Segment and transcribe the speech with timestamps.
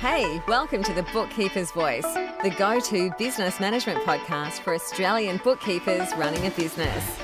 [0.00, 2.06] Hey, welcome to the Bookkeeper's Voice,
[2.42, 7.18] the go to business management podcast for Australian bookkeepers running a business.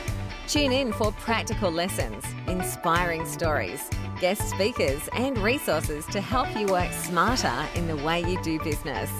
[0.46, 3.88] Tune in for practical lessons, inspiring stories,
[4.20, 9.10] guest speakers, and resources to help you work smarter in the way you do business.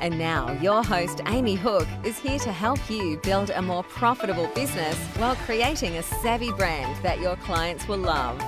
[0.00, 4.46] And now, your host, Amy Hook, is here to help you build a more profitable
[4.54, 8.42] business while creating a savvy brand that your clients will love.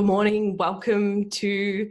[0.00, 0.56] Good morning.
[0.56, 1.90] Welcome to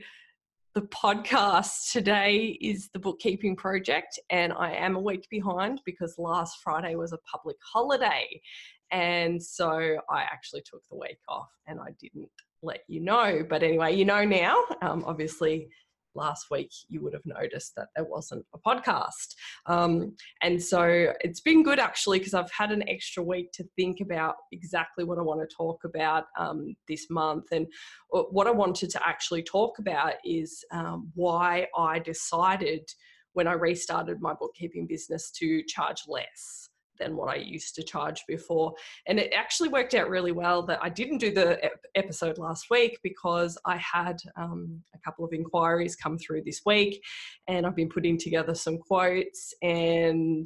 [0.73, 1.91] the podcast.
[1.91, 7.13] Today is the bookkeeping project, and I am a week behind because last Friday was
[7.13, 8.41] a public holiday.
[8.89, 12.31] And so I actually took the week off and I didn't
[12.63, 13.45] let you know.
[13.47, 14.57] But anyway, you know now.
[14.81, 15.69] Um, obviously,
[16.15, 19.35] last week you would have noticed that there wasn't a podcast.
[19.65, 23.99] Um, and so it's been good actually because I've had an extra week to think
[24.01, 27.45] about exactly what I want to talk about um, this month.
[27.51, 27.67] And
[28.09, 32.87] what I wanted to actually talk about is um, why I decided
[33.33, 36.68] when I restarted my bookkeeping business to charge less
[36.99, 38.73] than what I used to charge before.
[39.07, 41.59] And it actually worked out really well that I didn't do the
[41.95, 47.03] episode last week because I had um, a couple of inquiries come through this week
[47.47, 50.45] and I've been putting together some quotes and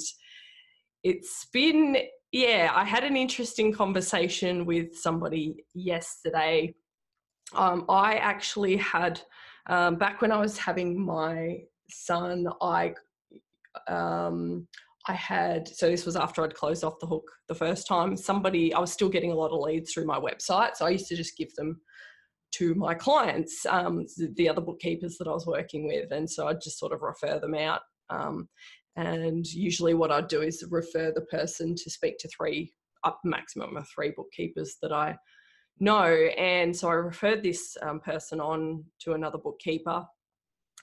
[1.03, 1.97] it's been
[2.31, 6.73] yeah i had an interesting conversation with somebody yesterday
[7.55, 9.21] um, i actually had
[9.67, 11.57] um, back when i was having my
[11.89, 12.93] son i
[13.87, 14.67] um,
[15.07, 18.15] I had, so this was after I'd closed off the hook the first time.
[18.15, 20.75] Somebody, I was still getting a lot of leads through my website.
[20.75, 21.81] So I used to just give them
[22.55, 26.11] to my clients, um, the other bookkeepers that I was working with.
[26.11, 27.81] And so I'd just sort of refer them out.
[28.09, 28.47] Um,
[28.95, 32.71] and usually what I'd do is refer the person to speak to three,
[33.03, 35.17] up maximum of three bookkeepers that I
[35.79, 36.05] know.
[36.37, 40.05] And so I referred this um, person on to another bookkeeper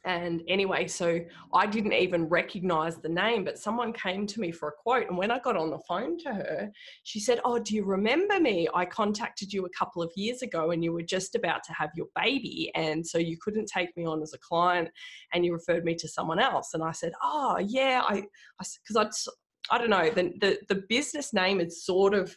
[0.05, 1.21] and anyway, so
[1.53, 5.09] I didn't even recognize the name, but someone came to me for a quote.
[5.09, 6.71] And when I got on the phone to her,
[7.03, 8.67] she said, Oh, do you remember me?
[8.75, 11.91] I contacted you a couple of years ago and you were just about to have
[11.95, 12.71] your baby.
[12.75, 14.89] And so you couldn't take me on as a client
[15.35, 16.71] and you referred me to someone else.
[16.73, 18.25] And I said, Oh, yeah, I,
[18.59, 22.35] because I'd, I don't know, the, the, the business name is sort of,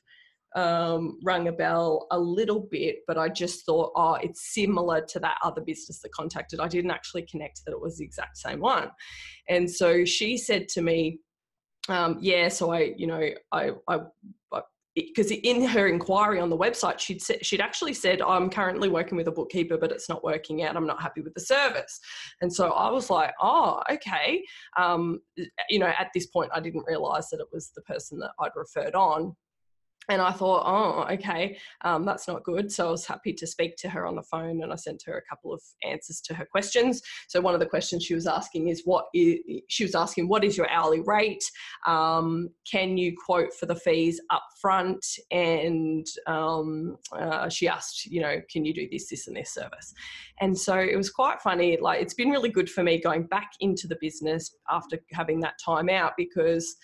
[0.55, 5.19] um, rung a bell a little bit, but I just thought, oh, it's similar to
[5.19, 6.59] that other business that contacted.
[6.59, 8.89] I didn't actually connect that it was the exact same one.
[9.49, 11.19] And so she said to me,
[11.89, 13.99] um, yeah, so I, you know, I, I,
[14.95, 19.27] because in her inquiry on the website, she'd she'd actually said, "I'm currently working with
[19.27, 20.75] a bookkeeper, but it's not working out.
[20.75, 21.99] I'm not happy with the service."
[22.41, 24.43] And so I was like, "Oh, okay."
[24.77, 25.19] Um,
[25.69, 28.51] you know, at this point, I didn't realise that it was the person that I'd
[28.55, 29.35] referred on
[30.09, 32.71] and I thought, oh, okay, um, that's not good.
[32.71, 35.17] So I was happy to speak to her on the phone and I sent her
[35.17, 37.01] a couple of answers to her questions.
[37.27, 40.43] So one of the questions she was asking is, what is, she was asking, what
[40.43, 41.43] is your hourly rate?
[41.85, 45.05] Um, can you quote for the fees up front?
[45.31, 49.93] And um, uh, she asked, you know, can you do this, this, and this service?
[50.41, 51.77] And so it was quite funny.
[51.79, 55.55] Like, it's been really good for me going back into the business after having that
[55.63, 56.75] time out because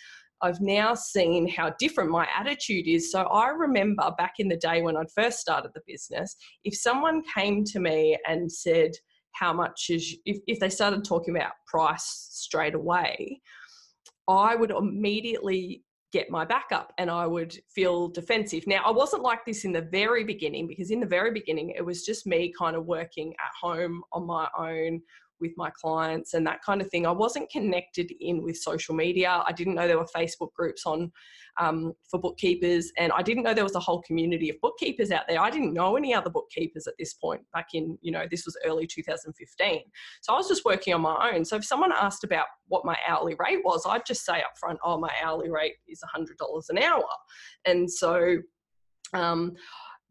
[0.41, 3.11] I've now seen how different my attitude is.
[3.11, 7.21] So I remember back in the day when I'd first started the business, if someone
[7.35, 8.91] came to me and said,
[9.33, 13.41] how much is, if, if they started talking about price straight away,
[14.27, 18.65] I would immediately get my backup and I would feel defensive.
[18.65, 21.85] Now, I wasn't like this in the very beginning because in the very beginning, it
[21.85, 25.01] was just me kind of working at home on my own
[25.39, 27.05] with my clients and that kind of thing.
[27.05, 29.43] I wasn't connected in with social media.
[29.45, 31.11] I didn't know there were Facebook groups on
[31.59, 35.23] um, for bookkeepers, and I didn't know there was a whole community of bookkeepers out
[35.27, 35.41] there.
[35.41, 37.41] I didn't know any other bookkeepers at this point.
[37.53, 39.81] Back in you know this was early 2015,
[40.21, 41.43] so I was just working on my own.
[41.45, 44.79] So if someone asked about what my hourly rate was, I'd just say up front,
[44.83, 47.03] "Oh, my hourly rate is $100 an hour,"
[47.65, 48.37] and so.
[49.11, 49.55] Um,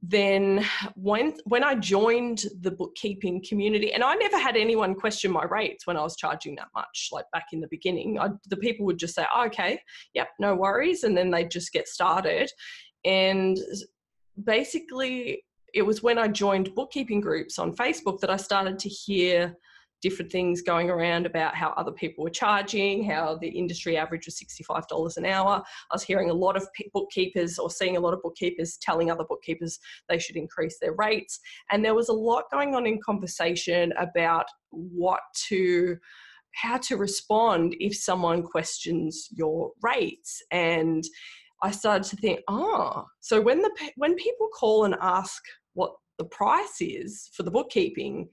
[0.00, 0.64] then
[0.94, 5.86] when when I joined the bookkeeping community, and I never had anyone question my rates
[5.86, 7.08] when I was charging that much.
[7.10, 9.80] Like back in the beginning, I, the people would just say, oh, "Okay,
[10.14, 12.50] yep, no worries," and then they'd just get started.
[13.04, 13.58] And
[14.44, 19.56] basically, it was when I joined bookkeeping groups on Facebook that I started to hear
[20.02, 24.36] different things going around about how other people were charging, how the industry average was
[24.36, 25.62] $65 an hour.
[25.90, 29.24] I was hearing a lot of bookkeepers or seeing a lot of bookkeepers telling other
[29.24, 29.78] bookkeepers
[30.08, 31.40] they should increase their rates.
[31.70, 35.96] And there was a lot going on in conversation about what to
[36.54, 41.04] how to respond if someone questions your rates and
[41.62, 45.42] I started to think, oh, so when the when people call and ask
[45.74, 48.28] what the price is for the bookkeeping,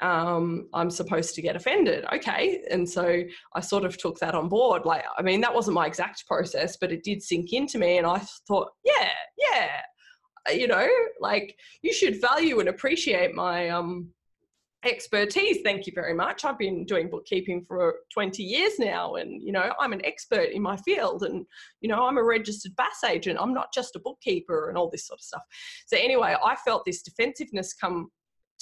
[0.00, 2.04] um, I'm supposed to get offended.
[2.12, 2.62] Okay.
[2.70, 3.22] And so
[3.54, 4.84] I sort of took that on board.
[4.84, 7.98] Like, I mean, that wasn't my exact process, but it did sink into me.
[7.98, 8.18] And I
[8.48, 9.80] thought, yeah, yeah,
[10.50, 10.88] you know,
[11.20, 14.08] like you should value and appreciate my um,
[14.84, 15.58] expertise.
[15.62, 16.44] Thank you very much.
[16.44, 20.62] I've been doing bookkeeping for 20 years now, and you know, I'm an expert in
[20.62, 21.46] my field, and
[21.80, 23.38] you know, I'm a registered BAS agent.
[23.40, 25.42] I'm not just a bookkeeper and all this sort of stuff.
[25.86, 28.10] So, anyway, I felt this defensiveness come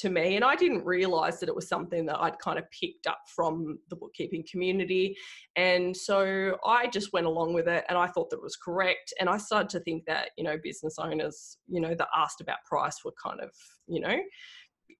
[0.00, 3.06] to me and i didn't realize that it was something that i'd kind of picked
[3.06, 5.16] up from the bookkeeping community.
[5.56, 9.12] And so i just went along with it and i thought that it was correct
[9.20, 12.64] and i started to think that you know business owners you know that asked about
[12.64, 13.50] price were kind of
[13.86, 14.16] you know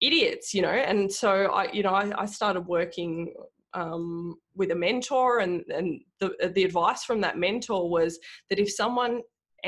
[0.01, 0.69] idiots you know?
[0.69, 3.35] And so i you know i, I started working
[3.73, 8.19] um, with a mentor and and the, the advice from that mentor was
[8.49, 9.23] that if someone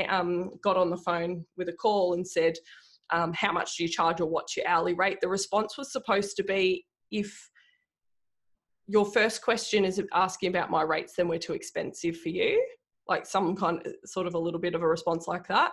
[0.09, 2.55] um, got on the phone with a call and said
[3.13, 5.19] um, how much do you charge or what's your hourly rate?
[5.21, 7.49] The response was supposed to be if
[8.87, 12.61] your first question is asking about my rates, then we're too expensive for you.
[13.07, 15.71] Like some kind of sort of a little bit of a response like that.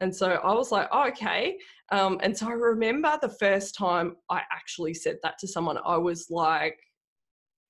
[0.00, 1.58] And so I was like, oh, okay.
[1.92, 5.96] Um, and so I remember the first time I actually said that to someone, I
[5.96, 6.78] was like,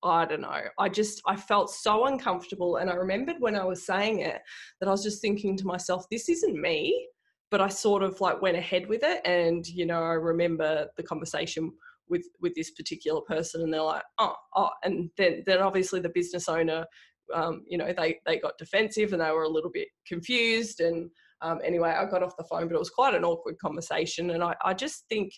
[0.02, 0.62] I don't know.
[0.78, 2.76] I just, I felt so uncomfortable.
[2.76, 4.40] And I remembered when I was saying it
[4.80, 7.06] that I was just thinking to myself, this isn't me
[7.50, 9.20] but I sort of like went ahead with it.
[9.24, 11.72] And, you know, I remember the conversation
[12.08, 16.10] with, with this particular person and they're like, oh, oh, and then, then obviously the
[16.10, 16.86] business owner,
[17.34, 20.80] um, you know, they, they got defensive and they were a little bit confused.
[20.80, 21.10] And
[21.42, 24.30] um, anyway, I got off the phone, but it was quite an awkward conversation.
[24.30, 25.32] And I, I just think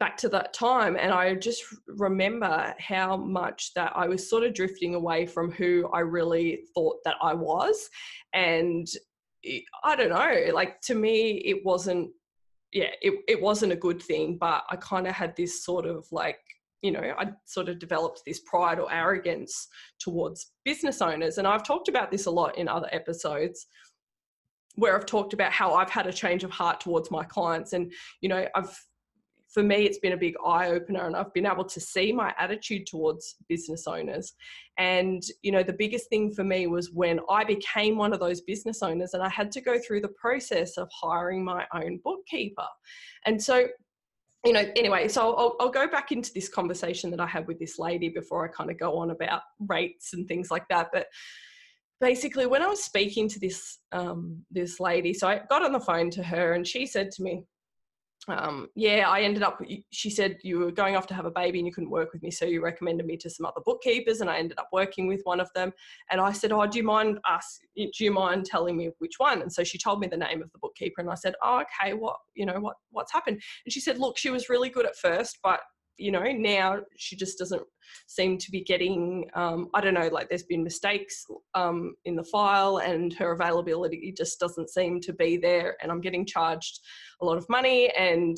[0.00, 4.54] back to that time and I just remember how much that I was sort of
[4.54, 7.88] drifting away from who I really thought that I was.
[8.32, 8.86] And
[9.84, 12.10] I don't know, like to me, it wasn't,
[12.72, 16.06] yeah, it, it wasn't a good thing, but I kind of had this sort of
[16.12, 16.38] like,
[16.82, 21.38] you know, I sort of developed this pride or arrogance towards business owners.
[21.38, 23.66] And I've talked about this a lot in other episodes
[24.76, 27.72] where I've talked about how I've had a change of heart towards my clients.
[27.72, 28.74] And, you know, I've
[29.52, 32.32] for me, it's been a big eye opener, and I've been able to see my
[32.38, 34.32] attitude towards business owners.
[34.78, 38.40] And, you know, the biggest thing for me was when I became one of those
[38.42, 42.66] business owners and I had to go through the process of hiring my own bookkeeper.
[43.26, 43.66] And so,
[44.44, 47.58] you know, anyway, so I'll, I'll go back into this conversation that I had with
[47.58, 50.90] this lady before I kind of go on about rates and things like that.
[50.92, 51.08] But
[52.00, 55.80] basically, when I was speaking to this um, this lady, so I got on the
[55.80, 57.44] phone to her, and she said to me,
[58.28, 61.58] um, yeah, I ended up, she said you were going off to have a baby
[61.58, 62.30] and you couldn't work with me.
[62.30, 65.40] So you recommended me to some other bookkeepers and I ended up working with one
[65.40, 65.72] of them.
[66.10, 69.42] And I said, oh, do you mind us, do you mind telling me which one?
[69.42, 71.94] And so she told me the name of the bookkeeper and I said, oh, okay,
[71.94, 73.40] what, you know, what, what's happened?
[73.64, 75.60] And she said, look, she was really good at first, but
[75.96, 77.62] you know now she just doesn't
[78.06, 82.24] seem to be getting um, i don't know like there's been mistakes um, in the
[82.24, 86.80] file and her availability just doesn't seem to be there and i'm getting charged
[87.20, 88.36] a lot of money and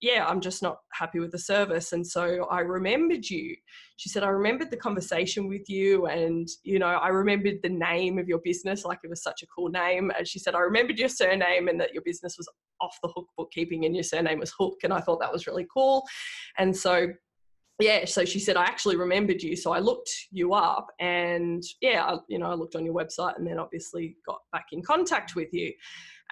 [0.00, 1.92] yeah, I'm just not happy with the service.
[1.92, 3.56] And so I remembered you.
[3.96, 6.06] She said, I remembered the conversation with you.
[6.06, 9.46] And, you know, I remembered the name of your business, like it was such a
[9.46, 10.12] cool name.
[10.16, 12.48] And she said, I remembered your surname and that your business was
[12.80, 14.78] off the hook bookkeeping and your surname was Hook.
[14.84, 16.06] And I thought that was really cool.
[16.58, 17.08] And so,
[17.80, 19.54] yeah, so she said, I actually remembered you.
[19.54, 23.36] So I looked you up and, yeah, I, you know, I looked on your website
[23.36, 25.72] and then obviously got back in contact with you.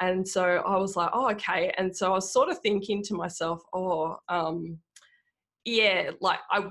[0.01, 1.73] And so I was like, oh, okay.
[1.79, 4.79] And so I was sort of thinking to myself, oh, um,
[5.65, 6.69] yeah, like I,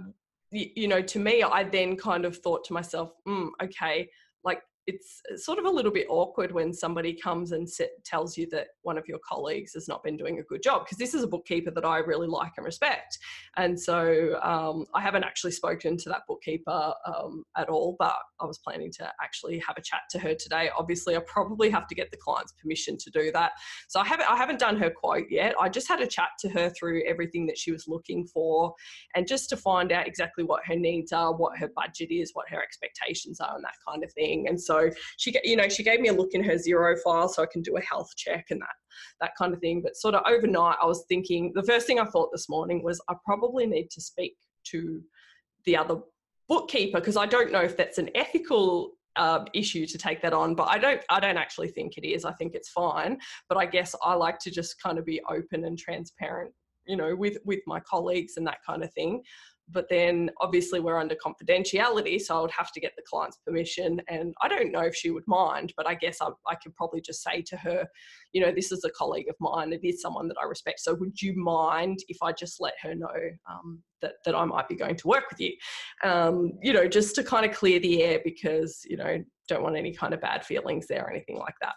[0.51, 4.09] you know, to me, I then kind of thought to myself, mm, okay,
[4.43, 8.47] like it's sort of a little bit awkward when somebody comes and set, tells you
[8.51, 11.23] that one of your colleagues has not been doing a good job because this is
[11.23, 13.17] a bookkeeper that I really like and respect.
[13.57, 18.45] And so um, I haven't actually spoken to that bookkeeper um, at all, but I
[18.45, 20.69] was planning to actually have a chat to her today.
[20.77, 23.53] Obviously, I probably have to get the client's permission to do that.
[23.87, 25.55] So I haven't I haven't done her quote yet.
[25.59, 28.73] I just had a chat to her through everything that she was looking for,
[29.15, 32.49] and just to find out exactly what her needs are, what her budget is, what
[32.49, 34.47] her expectations are, and that kind of thing.
[34.47, 37.27] And so so she, you know, she gave me a look in her Xero file
[37.27, 38.75] so I can do a health check and that,
[39.21, 39.81] that kind of thing.
[39.81, 43.01] But sort of overnight, I was thinking the first thing I thought this morning was
[43.09, 45.01] I probably need to speak to
[45.65, 45.99] the other
[46.47, 50.55] bookkeeper because I don't know if that's an ethical um, issue to take that on
[50.55, 52.25] but i don't i don't actually think it is.
[52.25, 53.17] I think it's fine.
[53.47, 56.51] But i guess i like to just kind of be open and transparent
[56.85, 59.23] you know with with my colleagues and that kind of thing
[59.71, 63.99] but then obviously we're under confidentiality so i would have to get the client's permission
[64.07, 67.01] and i don't know if she would mind but i guess I, I, could probably
[67.01, 67.87] just say to her
[68.33, 70.93] you know this is a colleague of mine it is someone that i respect so
[70.95, 73.07] would you mind if i just let her know
[73.49, 75.53] um, that, that i might be going to work with you?
[76.03, 79.77] Um, you know just to kind of clear the air because you know don't want
[79.77, 81.75] any kind of bad feelings there or anything like that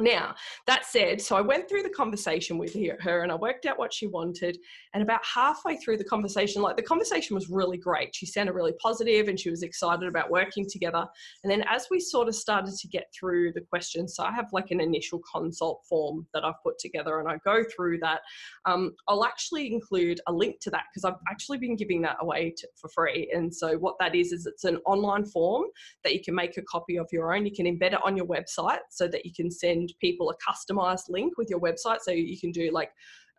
[0.00, 0.36] now,
[0.68, 3.92] that said, so I went through the conversation with her and I worked out what
[3.92, 4.56] she wanted.
[4.94, 8.14] And about halfway through the conversation, like the conversation was really great.
[8.14, 11.04] She sounded really positive and she was excited about working together.
[11.42, 14.46] And then as we sort of started to get through the questions, so I have
[14.52, 18.20] like an initial consult form that I've put together and I go through that.
[18.66, 22.54] Um, I'll actually include a link to that because I've actually been giving that away
[22.58, 23.32] to, for free.
[23.34, 25.64] And so what that is, is it's an online form
[26.04, 27.44] that you can make a copy of your own.
[27.44, 30.34] You can embed it on your website so that you can send send people a
[30.50, 32.00] customized link with your website.
[32.00, 32.90] So you can do like,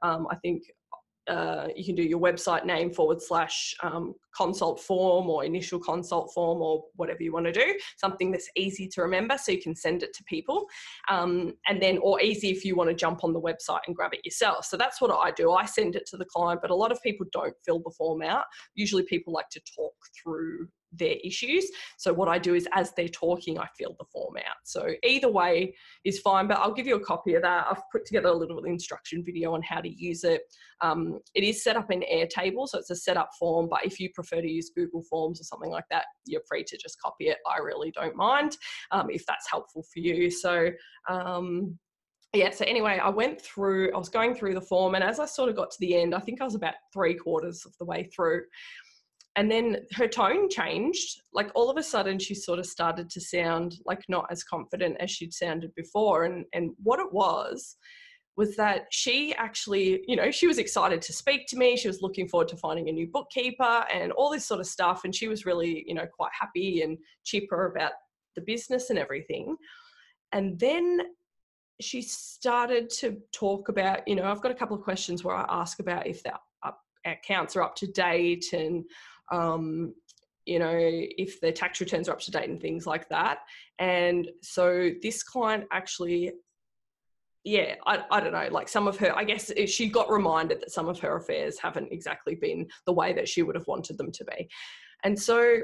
[0.01, 0.63] um, I think
[1.27, 6.31] uh, you can do your website name forward slash um, consult form or initial consult
[6.33, 9.75] form or whatever you want to do something that's easy to remember so you can
[9.75, 10.65] send it to people.
[11.07, 14.13] Um, and then or easy if you want to jump on the website and grab
[14.13, 14.65] it yourself.
[14.65, 15.51] So that's what i do.
[15.51, 18.23] I send it to the client but a lot of people don't fill the form
[18.23, 18.45] out.
[18.73, 21.69] Usually people like to talk through their issues.
[21.97, 24.57] So what I do is as they're talking, I fill the form out.
[24.63, 27.67] So either way is fine, but I'll give you a copy of that.
[27.69, 30.41] I've put together a little instruction video on how to use it.
[30.81, 34.09] Um, it is set up in Airtable, so it's a setup form, but if you
[34.13, 37.37] prefer to use Google Forms or something like that, you're free to just copy it.
[37.47, 38.57] I really don't mind
[38.91, 40.31] um, if that's helpful for you.
[40.31, 40.69] So
[41.09, 41.77] um,
[42.33, 45.25] yeah, so anyway, I went through, I was going through the form, and as I
[45.25, 47.85] sort of got to the end, I think I was about three quarters of the
[47.85, 48.43] way through
[49.35, 51.21] and then her tone changed.
[51.33, 54.97] Like all of a sudden she sort of started to sound like not as confident
[54.99, 56.25] as she'd sounded before.
[56.25, 57.77] And and what it was
[58.35, 61.77] was that she actually you know she was excited to speak to me.
[61.77, 65.01] She was looking forward to finding a new bookkeeper and all this sort of stuff.
[65.03, 67.91] And she was really you know quite happy and chipper about
[68.35, 69.55] the business and everything.
[70.31, 71.01] And then
[71.81, 75.45] she started to talk about you know i've got a couple of questions where i
[75.47, 76.33] ask about if the
[77.05, 78.83] accounts are up to date and
[79.31, 79.93] um,
[80.45, 83.39] you know, if their tax returns are up to date and things like that.
[83.77, 86.31] And so this client actually,
[87.43, 90.71] yeah, I, I don't know, like some of her, I guess she got reminded that
[90.71, 94.11] some of her affairs haven't exactly been the way that she would have wanted them
[94.11, 94.49] to be.
[95.03, 95.59] And so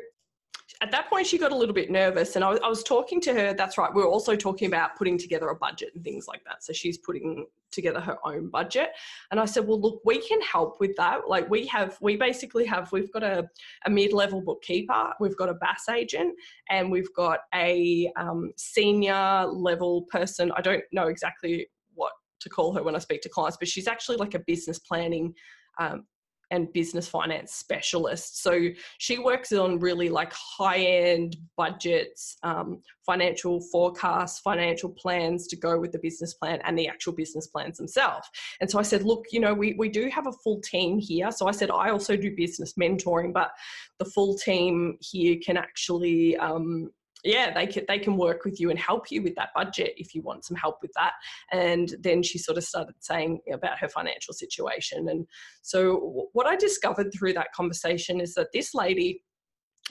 [0.81, 3.21] at that point she got a little bit nervous and I was, I was, talking
[3.21, 6.27] to her that's right we are also talking about putting together a budget and things
[6.27, 6.63] like that.
[6.63, 8.89] So she's putting together her own budget.
[9.31, 11.27] And i said well look we can help with that.
[11.27, 13.49] Like we have we basically have we've got a,
[13.85, 16.35] a mid-level bookkeeper we've got a BAS agent
[16.69, 20.51] and we've got a um, senior level person.
[20.55, 23.87] I don't know exactly what to call her when i speak to clients but she's
[23.87, 25.33] actually like a business planning
[25.79, 26.05] um,
[26.51, 28.41] and business finance specialist.
[28.41, 35.55] So she works on really like high end budgets, um, financial forecasts, financial plans to
[35.55, 38.27] go with the business plan and the actual business plans themselves.
[38.61, 41.31] And so I said, look, you know, we, we do have a full team here.
[41.31, 43.51] So I said, I also do business mentoring, but
[43.99, 46.89] the full team here can actually, um,
[47.25, 50.13] yeah, they can they can work with you and help you with that budget if
[50.13, 51.13] you want some help with that.
[51.51, 55.09] And then she sort of started saying about her financial situation.
[55.09, 55.25] And
[55.63, 59.23] so what I discovered through that conversation is that this lady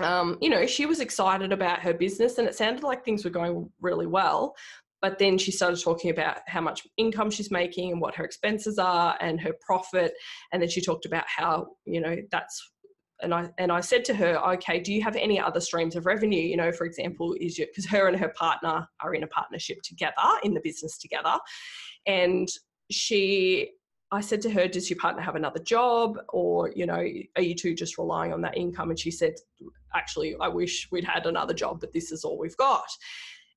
[0.01, 3.31] um, you know, she was excited about her business and it sounded like things were
[3.31, 4.57] going really well.
[5.01, 8.79] But then she started talking about how much income she's making and what her expenses
[8.79, 10.15] are and her profit.
[10.51, 12.73] And then she talked about how, you know, that's
[13.23, 16.07] and I and I said to her, okay, do you have any other streams of
[16.07, 16.41] revenue?
[16.41, 19.83] You know, for example, is your because her and her partner are in a partnership
[19.83, 21.39] together in the business together,
[22.07, 22.49] and
[22.91, 23.71] she.
[24.11, 27.05] I said to her, "Does your partner have another job, or you know,
[27.37, 29.35] are you two just relying on that income?" And she said,
[29.95, 32.87] "Actually, I wish we'd had another job, but this is all we've got."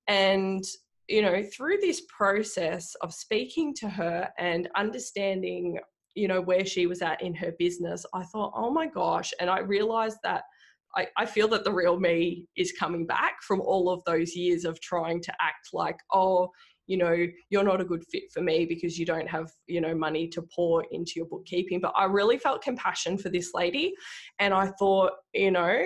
[0.08, 0.64] And
[1.08, 5.80] you know, through this process of speaking to her and understanding
[6.18, 9.50] you know where she was at in her business i thought oh my gosh and
[9.50, 10.44] i realized that
[10.96, 14.66] I, I feel that the real me is coming back from all of those years
[14.66, 16.50] of trying to act like oh
[16.88, 19.94] you know you're not a good fit for me because you don't have you know
[19.94, 21.80] money to pour into your bookkeeping.
[21.82, 23.94] But i really felt compassion for this lady
[24.40, 25.86] and i thought you know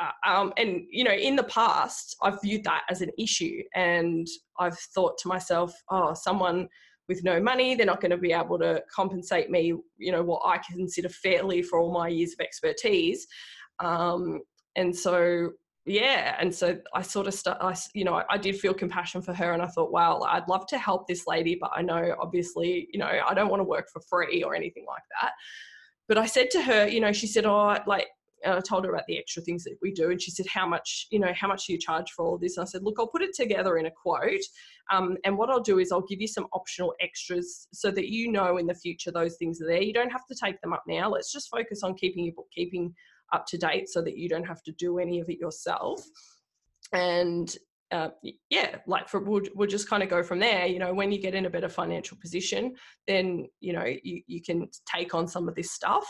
[0.00, 4.26] uh, um, and you know in the past i've viewed that as an issue and
[4.60, 6.68] i've thought to myself oh someone
[7.12, 7.74] with no money.
[7.74, 11.62] They're not going to be able to compensate me, you know, what I consider fairly
[11.62, 13.26] for all my years of expertise.
[13.80, 14.40] Um,
[14.76, 15.50] and so
[15.84, 19.34] yeah and so i sort of st- I, you know I, did feel compassion for
[19.34, 22.88] her and i thought well i'd love to help this lady but i know obviously
[22.92, 25.32] you know i don't want to work for free or anything like that
[26.06, 28.06] but i said to her you know she said oh like
[28.44, 31.06] I told her about the extra things that we do, and she said, "How much,
[31.10, 33.06] you know, how much do you charge for all this?" And I said, "Look, I'll
[33.06, 34.44] put it together in a quote,
[34.90, 38.30] um, and what I'll do is I'll give you some optional extras so that you
[38.30, 39.82] know in the future those things are there.
[39.82, 41.10] You don't have to take them up now.
[41.10, 42.94] Let's just focus on keeping your bookkeeping
[43.32, 46.04] up to date so that you don't have to do any of it yourself
[46.92, 47.56] and
[47.92, 48.08] uh,
[48.50, 50.66] yeah, like for we'll, we'll just kind of go from there.
[50.66, 52.74] You know, when you get in a better financial position,
[53.06, 56.06] then you know you, you can take on some of this stuff.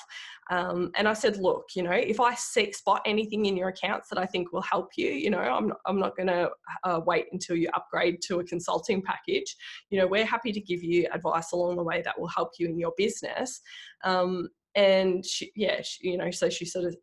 [0.51, 4.09] Um, and I said, look, you know, if I see, spot anything in your accounts
[4.11, 6.51] that I think will help you, you know, I'm not, I'm not going to
[6.85, 9.57] uh, wait until you upgrade to a consulting package.
[9.91, 12.69] You know, we're happy to give you advice along the way that will help you
[12.69, 13.61] in your business.
[14.05, 16.97] Um, and she, yeah, she, you know, so she sort of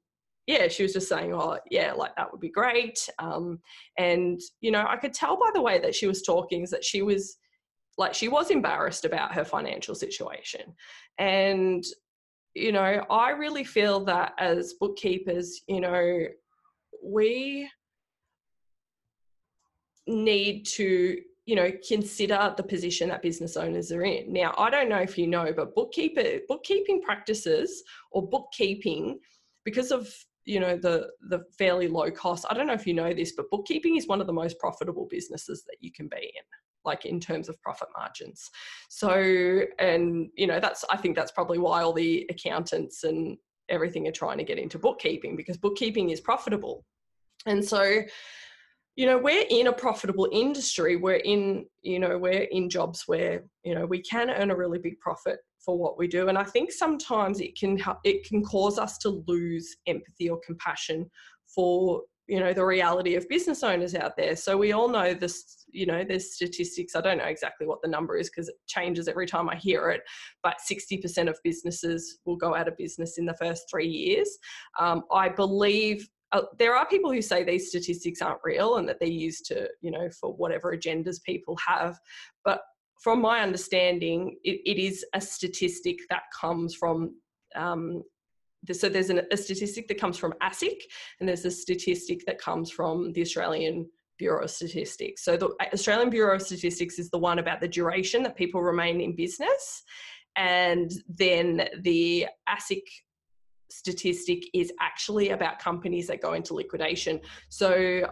[0.50, 3.08] yeah, she was just saying, oh, yeah, like that would be great.
[3.20, 3.60] Um,
[4.00, 6.84] and, you know, I could tell by the way that she was talking is that
[6.84, 7.38] she was
[8.00, 10.74] like, she was embarrassed about her financial situation.
[11.20, 11.84] And,
[12.56, 16.26] you know, I really feel that as bookkeepers, you know,
[17.04, 17.70] we
[20.08, 24.90] need to you know consider the position that business owners are in now i don't
[24.90, 29.20] know if you know but bookkeeper bookkeeping practices or bookkeeping
[29.64, 30.12] because of
[30.46, 32.46] you know the the fairly low cost.
[32.50, 35.08] I don't know if you know this but bookkeeping is one of the most profitable
[35.10, 36.44] businesses that you can be in
[36.86, 38.50] like in terms of profit margins.
[38.90, 43.38] So and you know that's i think that's probably why all the accountants and
[43.70, 46.86] everything are trying to get into bookkeeping because bookkeeping is profitable.
[47.46, 48.02] And so
[48.96, 50.96] you know we're in a profitable industry.
[50.96, 54.80] We're in you know we're in jobs where you know we can earn a really
[54.80, 55.40] big profit
[55.70, 56.30] for what we do.
[56.30, 61.08] And i think sometimes it can it can cause us to lose empathy or compassion
[61.54, 64.36] for you know the reality of business owners out there.
[64.36, 66.96] So we all know this you know there's statistics.
[66.96, 69.92] I don't know exactly what the number is because it changes every time i hear
[69.92, 70.02] it
[70.42, 74.30] but 60% of businesses will go out of business in the first three years.
[74.80, 79.00] Um, i believe uh, there are people who say these statistics aren't real and that
[79.00, 82.00] they're used to you know for whatever agendas people have
[82.44, 82.62] but
[83.00, 87.16] from my understanding, it, it is a statistic that comes from.
[87.56, 88.04] Um,
[88.64, 90.82] the, so there's an, a statistic that comes from ASIC,
[91.20, 95.24] and there's a statistic that comes from the Australian Bureau of Statistics.
[95.24, 99.00] So the Australian Bureau of Statistics is the one about the duration that people remain
[99.00, 99.84] in business,
[100.36, 102.82] and then the ASIC
[103.72, 107.22] statistic is actually about companies that go into liquidation.
[107.48, 108.04] So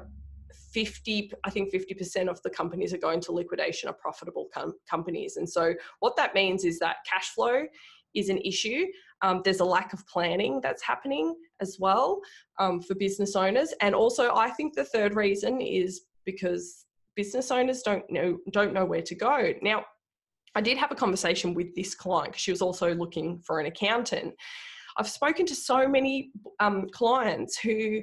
[0.73, 5.37] 50 i think 50% of the companies are going to liquidation are profitable com- companies.
[5.37, 7.65] And so what that means is that cash flow
[8.13, 8.85] is an issue.
[9.21, 12.21] Um, there's a lack of planning that's happening as well
[12.59, 13.73] um, for business owners.
[13.81, 18.85] And also i think the third reason is because business owners don't know don't know
[18.85, 19.53] where to go.
[19.61, 19.85] Now
[20.55, 23.67] i did have a conversation with this client because she was also looking for an
[23.67, 24.33] accountant.
[24.97, 28.01] I've spoken to so many um, clients who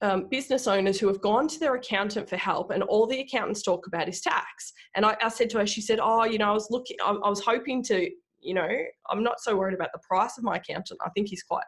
[0.00, 3.62] um, business owners who have gone to their accountant for help and all the accountants
[3.62, 4.72] talk about is tax.
[4.94, 7.10] And I, I said to her she said oh you know i was looking I,
[7.10, 8.08] I, was hoping to
[8.40, 8.68] you know
[9.10, 11.00] i'm not so worried about the price of my accountant.
[11.04, 11.64] I think he's quite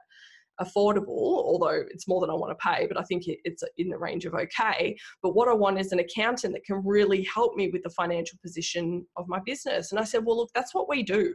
[0.60, 3.88] affordable although it's more than i want to pay but i think it, it's in
[3.88, 4.96] the range of okay.
[5.22, 8.38] But what i want is an accountant that can really help me with the financial
[8.42, 9.90] position of my business.
[9.90, 11.34] And i said well look that's what we do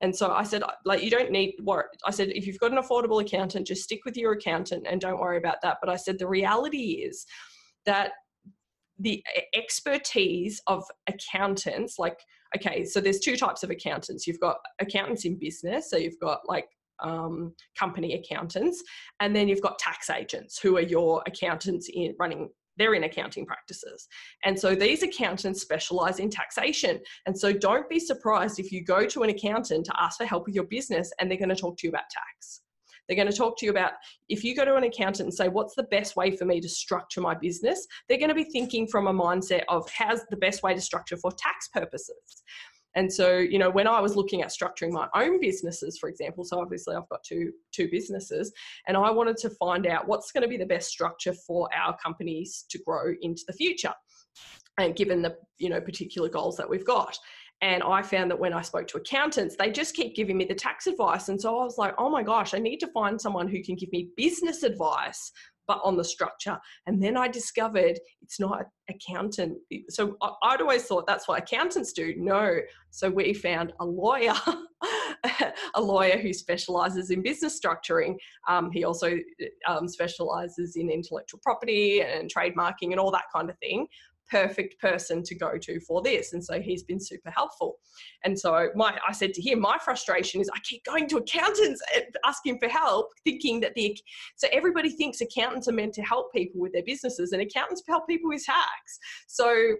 [0.00, 1.84] and so I said, like, you don't need worry.
[2.06, 5.20] I said, if you've got an affordable accountant, just stick with your accountant and don't
[5.20, 5.76] worry about that.
[5.80, 7.26] But I said, the reality is
[7.84, 8.12] that
[8.98, 9.22] the
[9.54, 12.18] expertise of accountants, like,
[12.56, 14.26] okay, so there's two types of accountants.
[14.26, 16.66] You've got accountants in business, so you've got like
[17.00, 18.82] um, company accountants,
[19.20, 22.50] and then you've got tax agents who are your accountants in running
[22.80, 24.08] they're in accounting practices.
[24.44, 26.98] And so these accountants specialize in taxation.
[27.26, 30.46] And so don't be surprised if you go to an accountant to ask for help
[30.46, 32.62] with your business and they're going to talk to you about tax.
[33.06, 33.92] They're going to talk to you about
[34.28, 36.68] if you go to an accountant and say, What's the best way for me to
[36.68, 37.86] structure my business?
[38.08, 41.16] They're going to be thinking from a mindset of how's the best way to structure
[41.16, 42.44] for tax purposes.
[42.96, 46.44] And so, you know, when I was looking at structuring my own businesses, for example,
[46.44, 48.52] so obviously I've got two two businesses,
[48.86, 51.96] and I wanted to find out what's going to be the best structure for our
[51.98, 53.94] companies to grow into the future,
[54.78, 57.18] and given the you know particular goals that we've got.
[57.62, 60.54] And I found that when I spoke to accountants, they just keep giving me the
[60.54, 61.28] tax advice.
[61.28, 63.74] And so I was like, oh my gosh, I need to find someone who can
[63.74, 65.30] give me business advice
[65.70, 66.58] but on the structure.
[66.88, 69.56] And then I discovered it's not accountant.
[69.88, 72.12] So I'd always thought that's what accountants do.
[72.18, 72.58] No.
[72.90, 74.34] So we found a lawyer,
[75.76, 78.16] a lawyer who specializes in business structuring.
[78.48, 79.16] Um, he also
[79.68, 83.86] um, specializes in intellectual property and trademarking and all that kind of thing
[84.30, 86.32] perfect person to go to for this.
[86.32, 87.78] And so he's been super helpful.
[88.24, 91.82] And so my I said to him, my frustration is I keep going to accountants
[92.24, 93.98] asking for help, thinking that the
[94.36, 98.06] so everybody thinks accountants are meant to help people with their businesses and accountants help
[98.06, 98.98] people with tax.
[99.26, 99.74] So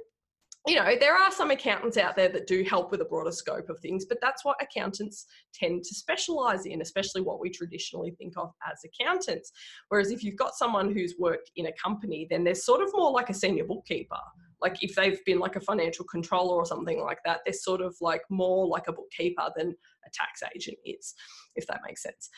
[0.66, 3.70] you know, there are some accountants out there that do help with a broader scope
[3.70, 8.34] of things, but that's what accountants tend to specialize in, especially what we traditionally think
[8.36, 9.52] of as accountants.
[9.88, 13.10] Whereas if you've got someone who's worked in a company, then they're sort of more
[13.10, 14.20] like a senior bookkeeper.
[14.60, 17.96] Like if they've been like a financial controller or something like that, they're sort of
[18.02, 21.14] like more like a bookkeeper than a tax agent is,
[21.56, 22.28] if that makes sense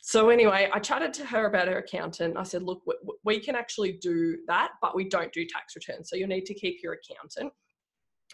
[0.00, 2.36] so anyway, I chatted to her about her accountant.
[2.36, 2.82] I said, look,
[3.24, 6.08] we can actually do that, but we don't do tax returns.
[6.08, 7.52] So you'll need to keep your accountant.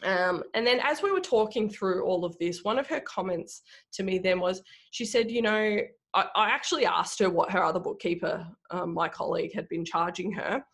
[0.03, 3.63] Um, and then as we were talking through all of this, one of her comments
[3.93, 5.79] to me then was, she said, you know,
[6.15, 10.33] I, I actually asked her what her other bookkeeper, um, my colleague, had been charging
[10.33, 10.65] her.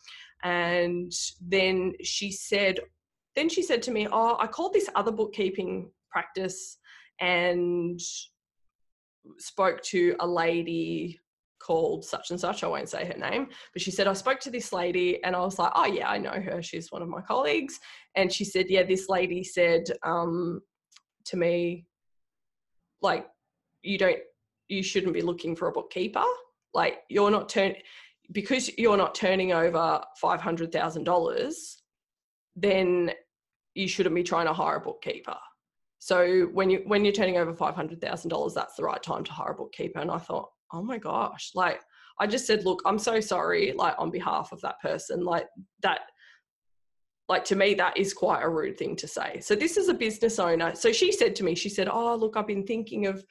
[0.43, 2.81] And then she said,
[3.37, 6.79] then she said to me, oh, I called this other bookkeeping practice
[7.21, 8.01] and
[9.39, 11.19] spoke to a lady
[11.61, 12.65] called such and such.
[12.65, 15.41] I won't say her name, but she said, I spoke to this lady and I
[15.41, 16.63] was like, oh, yeah, I know her.
[16.63, 17.79] She's one of my colleagues.
[18.17, 20.61] And she said, yeah, this lady said um,
[21.27, 21.87] to me,
[23.03, 23.27] like,
[23.83, 24.19] you don't,
[24.69, 26.25] you shouldn't be looking for a bookkeeper.
[26.75, 27.81] Like, you're not turning,
[28.33, 31.77] because you're not turning over $500,000,
[32.57, 33.11] then
[33.75, 35.37] you shouldn't be trying to hire a bookkeeper.
[36.01, 39.23] So when you when you're turning over five hundred thousand dollars, that's the right time
[39.23, 40.01] to hire a bookkeeper.
[40.01, 41.81] And I thought, oh my gosh, like
[42.19, 45.47] I just said, look, I'm so sorry, like on behalf of that person, like
[45.83, 46.01] that.
[47.29, 49.39] Like to me, that is quite a rude thing to say.
[49.39, 50.75] So this is a business owner.
[50.75, 53.25] So she said to me, she said, "Oh, look, I've been thinking of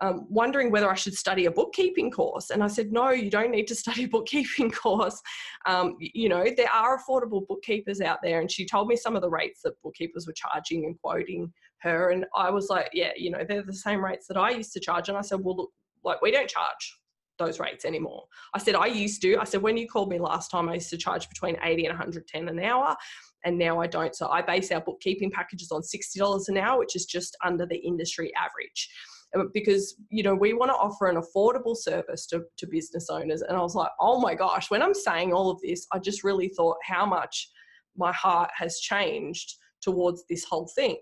[0.00, 2.50] um, wondering whether I should study a bookkeeping course.
[2.50, 5.20] And I said, no, you don't need to study a bookkeeping course.
[5.66, 8.40] Um, you know, there are affordable bookkeepers out there.
[8.40, 12.10] And she told me some of the rates that bookkeepers were charging and quoting her.
[12.10, 14.80] And I was like, yeah, you know, they're the same rates that I used to
[14.80, 15.08] charge.
[15.08, 15.70] And I said, well, look,
[16.04, 16.98] like we don't charge
[17.38, 18.24] those rates anymore.
[18.54, 19.36] I said, I used to.
[19.36, 21.92] I said, when you called me last time, I used to charge between 80 and
[21.92, 22.96] 110 an hour.
[23.44, 24.14] And now I don't.
[24.14, 27.76] So I base our bookkeeping packages on $60 an hour, which is just under the
[27.76, 28.90] industry average.
[29.36, 33.42] Um, because you know we want to offer an affordable service to, to business owners
[33.42, 36.24] and i was like oh my gosh when i'm saying all of this i just
[36.24, 37.50] really thought how much
[37.94, 40.96] my heart has changed towards this whole thing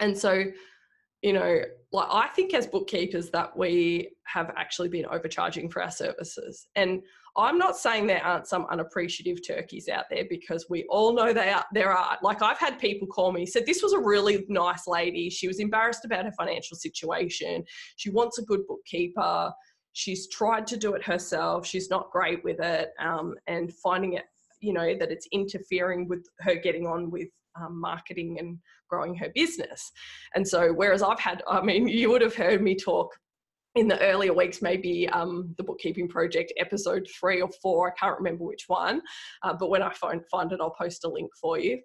[0.00, 0.44] and so
[1.22, 5.90] you know like i think as bookkeepers that we have actually been overcharging for our
[5.90, 7.02] services and
[7.36, 11.50] I'm not saying there aren't some unappreciative turkeys out there because we all know they
[11.50, 12.16] are, there are.
[12.22, 15.28] Like I've had people call me, said this was a really nice lady.
[15.30, 17.64] She was embarrassed about her financial situation.
[17.96, 19.52] She wants a good bookkeeper.
[19.94, 21.66] She's tried to do it herself.
[21.66, 24.24] She's not great with it, um, and finding it,
[24.60, 27.28] you know, that it's interfering with her getting on with
[27.60, 28.58] um, marketing and
[28.94, 29.90] growing her business.
[30.34, 33.10] And so, whereas I've had, I mean, you would have heard me talk
[33.74, 38.16] in the earlier weeks, maybe um, the bookkeeping project episode three or four, I can't
[38.16, 39.02] remember which one,
[39.42, 41.80] uh, but when I find, find it, I'll post a link for you.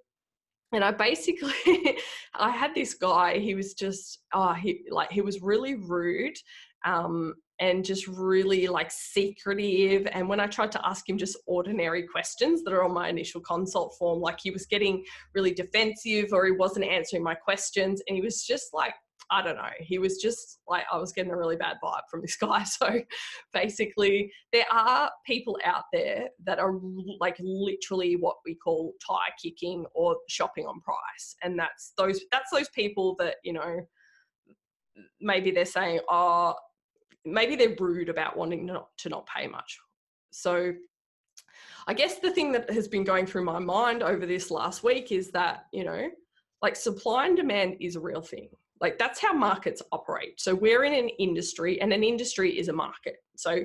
[0.71, 1.53] And I basically,
[2.36, 6.38] I had this guy, he was just, oh, he, like, he was really rude
[6.86, 10.08] um, and just really like secretive.
[10.12, 13.41] And when I tried to ask him just ordinary questions that are on my initial
[13.41, 15.03] consult form, like he was getting
[15.34, 18.93] really defensive or he wasn't answering my questions and he was just like
[19.32, 19.70] I don't know.
[19.80, 22.63] He was just like, I was getting a really bad vibe from this guy.
[22.63, 23.02] So
[23.54, 26.80] basically, there are people out there that are
[27.20, 31.36] like literally what we call tire kicking or shopping on price.
[31.44, 33.82] And that's those, that's those people that, you know,
[35.22, 36.56] maybe they're saying, oh,
[37.26, 39.78] maybe they're rude about wanting not, to not pay much.
[40.32, 40.74] So
[41.88, 45.12] I guess the thing that has been going through my mind over this last week
[45.12, 46.10] is that, you know,
[46.62, 48.50] like supply and demand is a real thing.
[48.82, 50.39] Like that's how markets operate.
[50.39, 53.18] So we're in an industry and an industry is a market.
[53.36, 53.63] So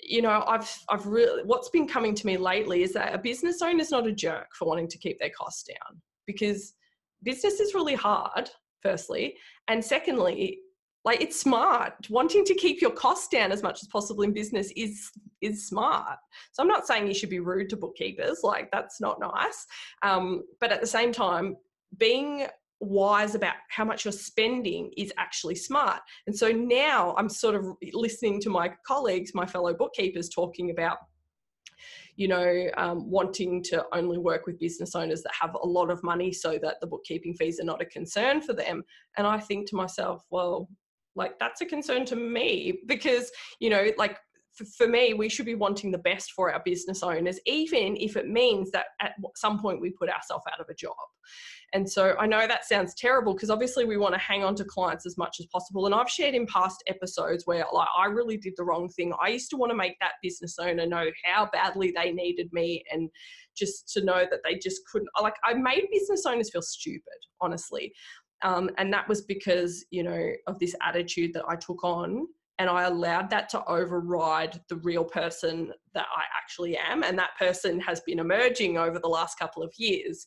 [0.00, 3.62] you know, I've I've really what's been coming to me lately is that a business
[3.62, 6.74] owner is not a jerk for wanting to keep their costs down because
[7.22, 8.50] business is really hard,
[8.82, 9.36] firstly,
[9.68, 10.60] and secondly,
[11.04, 11.94] like it's smart.
[12.10, 16.18] Wanting to keep your costs down as much as possible in business is is smart.
[16.52, 19.66] So I'm not saying you should be rude to bookkeepers, like that's not nice.
[20.02, 21.56] Um, but at the same time,
[21.96, 22.46] being
[22.80, 26.00] wise about how much you're spending is actually smart.
[26.26, 30.98] And so now I'm sort of listening to my colleagues, my fellow bookkeepers, talking about
[32.16, 36.02] you know, um, wanting to only work with business owners that have a lot of
[36.02, 38.82] money so that the bookkeeping fees are not a concern for them.
[39.18, 40.68] And I think to myself, well,
[41.14, 44.18] like that's a concern to me because, you know, like
[44.78, 48.26] for me, we should be wanting the best for our business owners, even if it
[48.26, 50.94] means that at some point we put ourselves out of a job.
[51.72, 54.64] And so I know that sounds terrible because obviously we want to hang on to
[54.64, 55.86] clients as much as possible.
[55.86, 59.12] And I've shared in past episodes where like I really did the wrong thing.
[59.20, 62.84] I used to want to make that business owner know how badly they needed me
[62.92, 63.10] and
[63.56, 67.92] just to know that they just couldn't like I made business owners feel stupid, honestly.
[68.42, 72.26] Um, and that was because, you know, of this attitude that I took on
[72.58, 77.02] and I allowed that to override the real person that I actually am.
[77.02, 80.26] And that person has been emerging over the last couple of years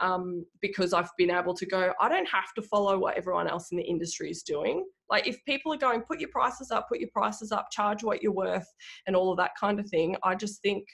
[0.00, 3.70] um, because I've been able to go, I don't have to follow what everyone else
[3.70, 4.86] in the industry is doing.
[5.10, 8.22] Like, if people are going, put your prices up, put your prices up, charge what
[8.22, 8.66] you're worth,
[9.06, 10.84] and all of that kind of thing, I just think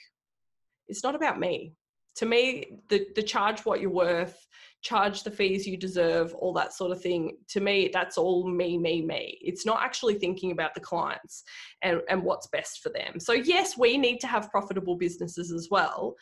[0.87, 1.73] it's not about me.
[2.17, 4.47] To me the the charge what you're worth
[4.81, 8.77] charge the fees you deserve all that sort of thing to me that's all me
[8.77, 9.37] me me.
[9.41, 11.43] It's not actually thinking about the clients
[11.81, 13.19] and and what's best for them.
[13.19, 16.15] So yes we need to have profitable businesses as well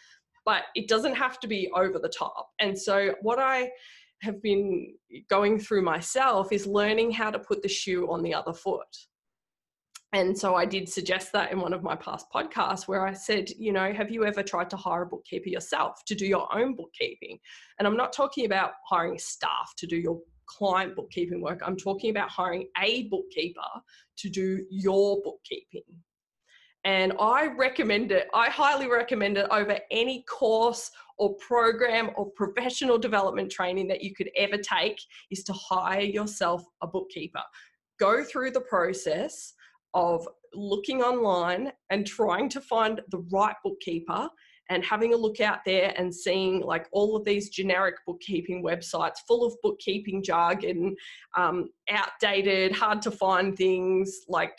[0.45, 3.69] but it doesn't have to be over the top and so what i
[4.21, 4.93] have been
[5.29, 8.87] going through myself is learning how to put the shoe on the other foot
[10.13, 13.49] and so I did suggest that in one of my past podcasts where I said,
[13.57, 16.75] you know, have you ever tried to hire a bookkeeper yourself to do your own
[16.75, 17.39] bookkeeping?
[17.79, 21.61] And I'm not talking about hiring staff to do your client bookkeeping work.
[21.65, 23.61] I'm talking about hiring a bookkeeper
[24.17, 25.81] to do your bookkeeping.
[26.85, 32.97] And I recommend it, I highly recommend it over any course or program or professional
[32.97, 34.99] development training that you could ever take
[35.31, 37.41] is to hire yourself a bookkeeper.
[37.99, 39.53] Go through the process
[39.93, 44.27] of looking online and trying to find the right bookkeeper
[44.69, 49.17] and having a look out there and seeing like all of these generic bookkeeping websites
[49.27, 50.95] full of bookkeeping jargon,
[51.37, 54.57] um, outdated, hard to find things like,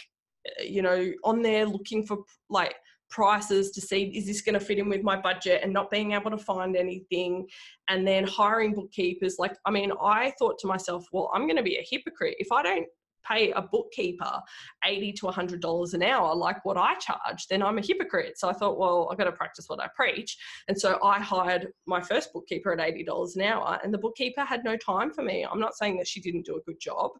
[0.63, 2.19] you know, on there looking for
[2.51, 2.75] like
[3.15, 6.13] prices to see is this going to fit in with my budget and not being
[6.13, 7.47] able to find anything.
[7.89, 11.63] And then hiring bookkeepers like i mean i thought to myself well i'm going to
[11.63, 12.37] be a hypocrite.
[12.39, 12.87] If i don't
[13.27, 14.41] pay a bookkeeper
[14.85, 18.39] 80 to 100 dollars an hour like what i charge then i'm a hypocrite.
[18.39, 20.37] So i thought well i've got to practice what i preach.
[20.69, 24.45] And so i hired my first bookkeeper at 80 dollars an hour and the bookkeeper
[24.45, 25.47] had no time for me.
[25.51, 27.13] I'm not saying that she didn't do a good job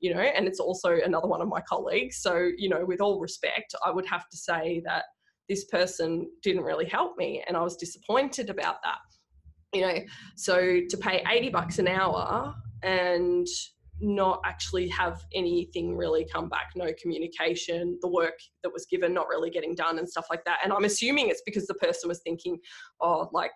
[0.00, 2.18] you know and it's also another one of my colleagues.
[2.18, 5.04] So you know with all respect i would have to say that
[5.48, 8.98] this person didn't really help me and i was disappointed about that
[9.72, 9.98] you know.
[10.36, 13.46] So to pay 80 bucks an hour and
[14.02, 19.28] not actually have anything really come back no communication the work that was given not
[19.28, 20.58] really getting done and stuff like that.
[20.64, 22.58] And i'm assuming it's because the person was thinking
[23.02, 23.52] oh like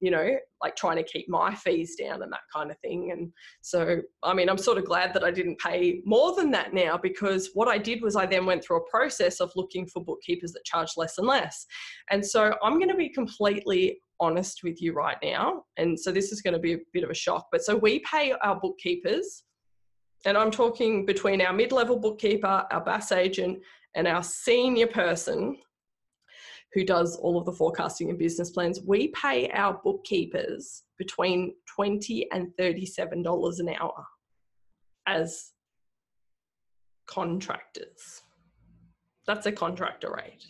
[0.00, 3.10] you know like trying to keep my fees down and that kind of thing.
[3.12, 3.32] And
[3.62, 6.96] so i mean i'm sort of glad that i didn't pay more than that now
[6.96, 10.52] because what i did was i then went through a process of looking for bookkeepers
[10.52, 11.66] that charge less and less.
[12.10, 16.32] And so i'm going to be completely honest with you right now and so this
[16.32, 19.44] is going to be a bit of a shock but so we pay our bookkeepers
[20.24, 23.60] and I'm talking between our mid level bookkeeper, our BAS agent,
[23.94, 25.56] and our senior person
[26.74, 32.30] who does all of the forecasting and business plans, we pay our bookkeepers between 20
[32.32, 34.04] and $37 an hour
[35.06, 35.52] as
[37.06, 38.22] contractors.
[39.26, 40.44] That's a contractor rate.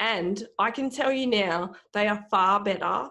[0.00, 3.08] And I can tell you now, they are far better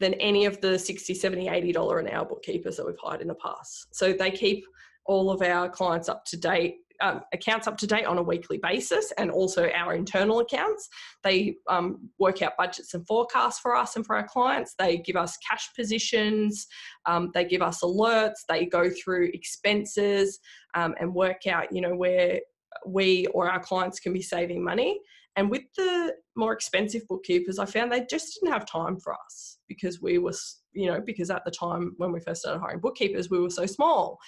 [0.00, 3.28] than any of the 60, 70, 80 dollar an hour bookkeepers that we've hired in
[3.28, 3.94] the past.
[3.94, 4.64] So they keep
[5.04, 8.58] all of our clients up to date um, accounts up to date on a weekly
[8.58, 10.88] basis and also our internal accounts.
[11.24, 14.74] They um, work out budgets and forecasts for us and for our clients.
[14.78, 16.66] They give us cash positions,
[17.06, 20.38] um, they give us alerts, they go through expenses
[20.74, 22.40] um, and work out, you know, where
[22.86, 25.00] we or our clients can be saving money.
[25.36, 29.58] And with the more expensive bookkeepers, I found they just didn't have time for us
[29.68, 30.34] because we were,
[30.72, 33.66] you know, because at the time when we first started hiring bookkeepers, we were so
[33.66, 34.18] small.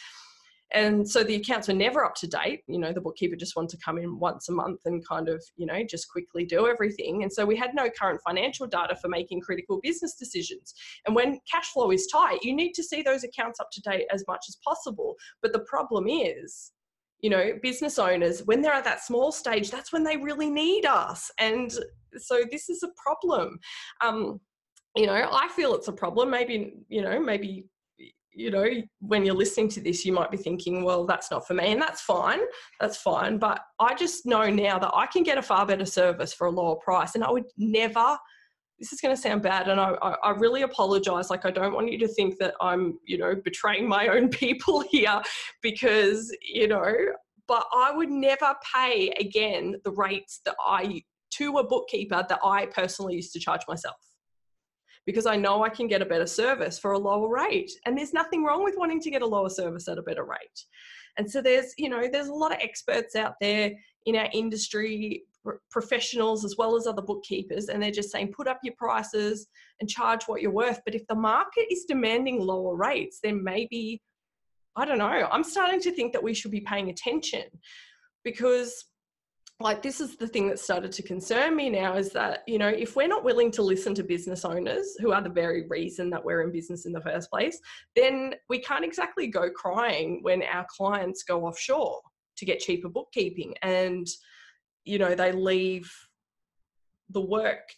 [0.73, 2.63] And so the accounts were never up to date.
[2.67, 5.45] You know, the bookkeeper just wanted to come in once a month and kind of,
[5.57, 7.23] you know, just quickly do everything.
[7.23, 10.75] And so we had no current financial data for making critical business decisions.
[11.07, 14.07] And when cash flow is tight, you need to see those accounts up to date
[14.13, 15.17] as much as possible.
[15.43, 16.73] But the problem is,
[17.21, 20.87] you know, business owners, when they're at that small stage, that's when they really need
[20.87, 21.31] us.
[21.39, 21.71] And
[22.19, 23.59] so this is a problem.
[24.03, 24.41] Um,
[24.97, 26.31] you know, I feel it's a problem.
[26.31, 27.67] Maybe, you know, maybe
[28.35, 28.67] you know,
[29.01, 31.73] when you're listening to this, you might be thinking, well, that's not for me.
[31.73, 32.41] And that's fine.
[32.81, 33.39] That's fine.
[33.39, 36.51] But I just know now that I can get a far better service for a
[36.51, 37.15] lower price.
[37.15, 38.17] And I would never,
[38.79, 39.69] this is going to sound bad.
[39.69, 39.91] And I,
[40.23, 41.31] I really apologize.
[41.31, 44.81] Like, I don't want you to think that I'm, you know, betraying my own people
[44.81, 45.21] here
[45.63, 46.95] because, you know,
[47.49, 52.67] but I would never pay again the rates that I, to a bookkeeper that I
[52.67, 53.97] personally used to charge myself
[55.07, 57.71] because I know I can get a better service for a lower rate.
[57.87, 60.65] And there's nothing wrong with wanting to get a lower service at a better rate.
[61.19, 63.73] And so there's, you know, there's a lot of experts out there
[64.07, 65.25] in our industry,
[65.71, 69.49] professionals as well as other bookkeepers, and they're just saying put up your prices
[69.81, 70.81] and charge what you're worth.
[70.85, 74.01] But if the market is demanding lower rates, then maybe,
[74.77, 77.45] I don't know, I'm starting to think that we should be paying attention
[78.25, 78.85] because
[79.63, 82.69] like this is the thing that started to concern me now is that you know
[82.69, 86.25] if we're not willing to listen to business owners who are the very reason that
[86.25, 87.59] we're in business in the first place
[87.97, 92.01] then we can't exactly go crying when our clients go offshore
[92.37, 94.07] to get cheaper bookkeeping and
[94.85, 95.91] you know they leave
[97.11, 97.73] the work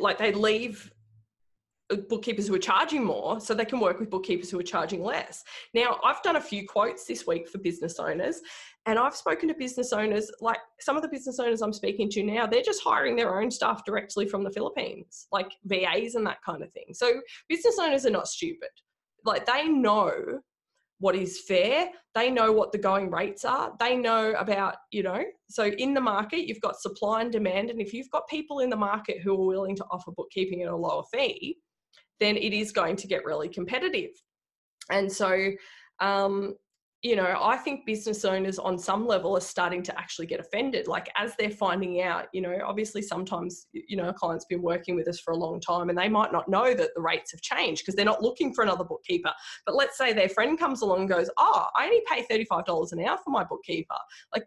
[0.00, 0.90] like they leave
[1.90, 5.02] uh, bookkeepers who are charging more so they can work with bookkeepers who are charging
[5.02, 5.44] less.
[5.72, 8.40] Now, I've done a few quotes this week for business owners,
[8.86, 12.22] and I've spoken to business owners, like some of the business owners I'm speaking to
[12.22, 16.38] now, they're just hiring their own staff directly from the Philippines, like VAs and that
[16.44, 16.86] kind of thing.
[16.92, 18.70] So, business owners are not stupid.
[19.24, 20.40] Like, they know
[21.00, 21.88] what is fair.
[22.14, 23.72] They know what the going rates are.
[23.78, 27.70] They know about, you know, so in the market, you've got supply and demand.
[27.70, 30.70] And if you've got people in the market who are willing to offer bookkeeping at
[30.70, 31.58] a lower fee,
[32.20, 34.10] then it is going to get really competitive.
[34.90, 35.50] And so,
[36.00, 36.54] um,
[37.02, 40.88] you know, I think business owners on some level are starting to actually get offended.
[40.88, 44.96] Like as they're finding out, you know, obviously sometimes, you know, a client's been working
[44.96, 47.42] with us for a long time and they might not know that the rates have
[47.42, 49.30] changed because they're not looking for another bookkeeper.
[49.66, 53.04] But let's say their friend comes along and goes, Oh, I only pay $35 an
[53.04, 53.96] hour for my bookkeeper.
[54.34, 54.46] Like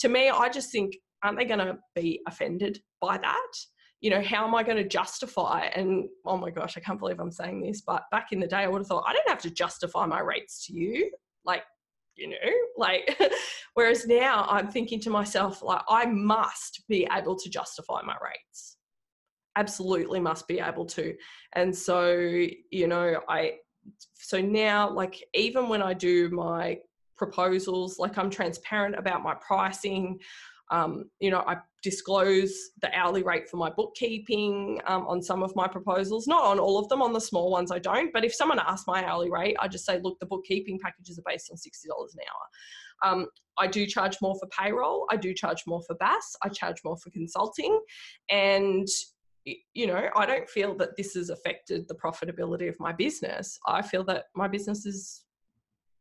[0.00, 3.52] to me, I just think, aren't they going to be offended by that?
[4.00, 5.66] you know, how am I going to justify?
[5.76, 8.56] And oh my gosh, I can't believe I'm saying this, but back in the day,
[8.56, 11.08] I would have thought I don't have to justify my rates to you.
[11.44, 11.62] Like,
[12.16, 12.36] you know,
[12.76, 13.20] like,
[13.74, 18.76] whereas now I'm thinking to myself, like, I must be able to justify my rates.
[19.56, 21.14] Absolutely must be able to.
[21.54, 22.12] And so,
[22.70, 23.54] you know, I,
[24.14, 26.78] so now, like, even when I do my
[27.16, 30.18] proposals, like, I'm transparent about my pricing.
[30.70, 35.54] Um, you know, I disclose the hourly rate for my bookkeeping um, on some of
[35.56, 38.12] my proposals, not on all of them, on the small ones I don't.
[38.12, 41.24] But if someone asks my hourly rate, I just say, look, the bookkeeping packages are
[41.26, 43.12] based on $60 an hour.
[43.12, 43.26] Um,
[43.58, 46.96] I do charge more for payroll, I do charge more for BAS, I charge more
[46.96, 47.80] for consulting.
[48.30, 48.86] And
[49.44, 53.58] you know, I don't feel that this has affected the profitability of my business.
[53.66, 55.24] I feel that my business is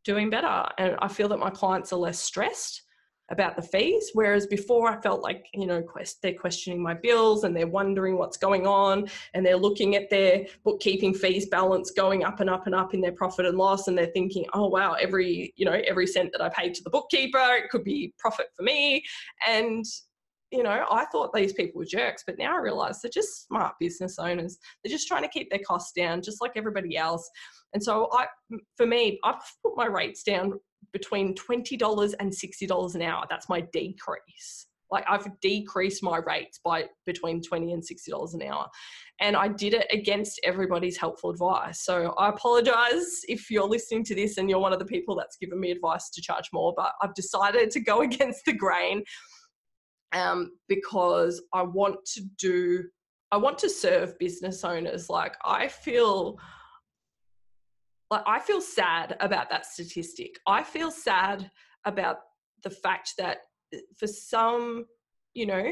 [0.04, 2.84] doing better and I feel that my clients are less stressed
[3.32, 4.12] about the fees.
[4.14, 8.18] Whereas before, I felt like, you know, quest, they're questioning my bills and they're wondering
[8.18, 12.68] what's going on and they're looking at their bookkeeping fees balance going up and up
[12.68, 13.88] and up in their profit and loss.
[13.88, 16.90] And they're thinking, oh, wow, every, you know, every cent that I paid to the
[16.90, 19.04] bookkeeper, it could be profit for me.
[19.48, 19.86] And,
[20.52, 23.76] you know, I thought these people were jerks, but now I realize they're just smart
[23.80, 24.58] business owners.
[24.84, 27.30] They're just trying to keep their costs down, just like everybody else.
[27.74, 28.26] And so I,
[28.76, 30.60] for me, I've put my rates down
[30.94, 33.26] between $20 and $60 an hour.
[33.30, 34.68] That's my decrease.
[34.92, 38.68] Like I've decreased my rates by between 20 and $60 an hour.
[39.22, 41.82] And I did it against everybody's helpful advice.
[41.82, 45.38] So I apologize if you're listening to this and you're one of the people that's
[45.38, 49.04] given me advice to charge more, but I've decided to go against the grain
[50.12, 52.84] um, because I want to do,
[53.32, 55.10] I want to serve business owners.
[55.10, 56.38] Like I feel
[58.12, 60.38] like I feel sad about that statistic.
[60.46, 61.50] I feel sad
[61.86, 62.18] about
[62.64, 63.38] the fact that
[63.74, 64.86] uh, for some,
[65.34, 65.72] you know,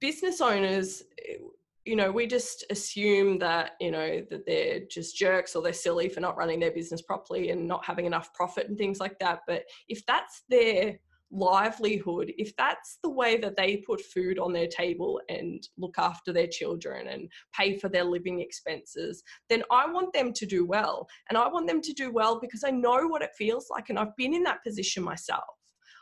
[0.00, 1.38] business owners, eh,
[1.86, 6.08] you know, we just assume that, you know, that they're just jerks or they're silly
[6.08, 9.40] for not running their business properly and not having enough profit and things like that.
[9.46, 10.98] But if that's their
[11.30, 16.32] livelihood, if that's the way that they put food on their table and look after
[16.32, 21.06] their children and pay for their living expenses, then I want them to do well.
[21.28, 23.90] And I want them to do well because I know what it feels like.
[23.90, 25.44] And I've been in that position myself.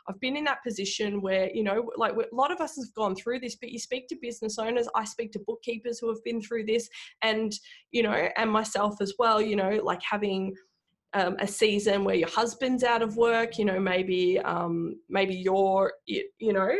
[0.07, 3.15] I've been in that position where, you know, like a lot of us have gone
[3.15, 6.41] through this, but you speak to business owners, I speak to bookkeepers who have been
[6.41, 6.89] through this,
[7.21, 7.53] and,
[7.91, 10.55] you know, and myself as well, you know, like having
[11.13, 15.93] um, a season where your husband's out of work, you know, maybe um, maybe you're,
[16.05, 16.71] you, you know,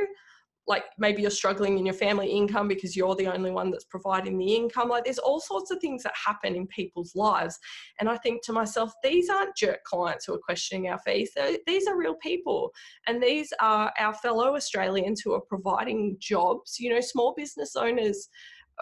[0.65, 4.37] like maybe you're struggling in your family income because you're the only one that's providing
[4.37, 4.89] the income.
[4.89, 7.59] Like there's all sorts of things that happen in people's lives.
[7.99, 11.31] And i think to myself these aren't jerk clients who are questioning our fees
[11.67, 12.71] these are real people.
[13.07, 16.77] And these are our fellow australians who are providing jobs.
[16.79, 18.29] You know small business owners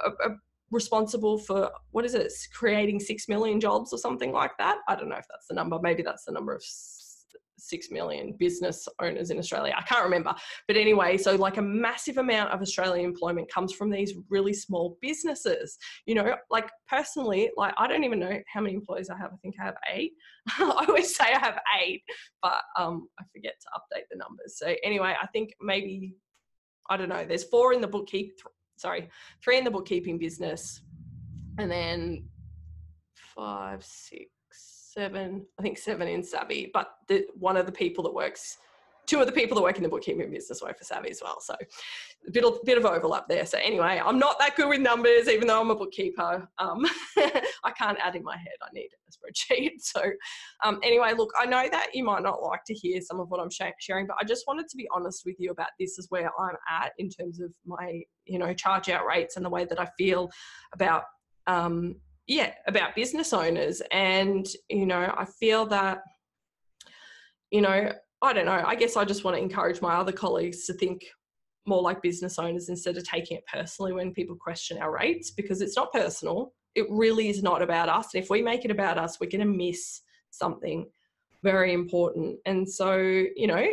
[0.03, 0.37] are, are
[0.71, 5.09] responsible for what is it creating 6 million jobs or something like that i don't
[5.09, 6.63] know if that's the number maybe that's the number of
[7.61, 9.73] six million business owners in Australia.
[9.77, 10.33] I can't remember.
[10.67, 14.97] But anyway, so like a massive amount of Australian employment comes from these really small
[15.01, 15.77] businesses.
[16.05, 19.31] You know, like personally, like I don't even know how many employees I have.
[19.33, 20.13] I think I have eight.
[20.47, 22.03] I always say I have eight,
[22.41, 24.57] but um, I forget to update the numbers.
[24.57, 26.15] So anyway, I think maybe,
[26.89, 28.31] I don't know, there's four in the bookkeep,
[28.81, 29.09] sorry,
[29.43, 30.81] three in the bookkeeping business,
[31.59, 32.23] and then
[33.35, 38.13] five, six, seven, I think seven in Savvy, but the, one of the people that
[38.13, 38.57] works,
[39.11, 41.41] two of the people that work in the bookkeeping business work for Savvy as well.
[41.41, 41.53] So
[42.25, 43.45] a bit of, bit of overlap there.
[43.45, 46.47] So anyway, I'm not that good with numbers, even though I'm a bookkeeper.
[46.59, 46.85] Um,
[47.17, 48.55] I can't add in my head.
[48.63, 49.71] I need a spreadsheet.
[49.81, 50.01] So
[50.63, 53.41] um, anyway, look, I know that you might not like to hear some of what
[53.41, 56.31] I'm sharing, but I just wanted to be honest with you about this is where
[56.39, 59.79] I'm at in terms of my, you know, charge out rates and the way that
[59.79, 60.29] I feel
[60.73, 61.03] about
[61.47, 61.95] um,
[62.27, 66.01] yeah about business owners and you know i feel that
[67.49, 67.91] you know
[68.21, 68.63] i don't know.
[68.65, 71.03] I guess i just want to encourage my other colleagues to think
[71.67, 75.61] more like business owners instead of taking it personally when people question our rates because
[75.61, 76.53] it's not personal.
[76.73, 79.47] It really is not about us and if we make it about us we're going
[79.47, 80.01] to miss
[80.31, 80.87] something
[81.43, 82.37] very important.
[82.45, 83.65] And so you know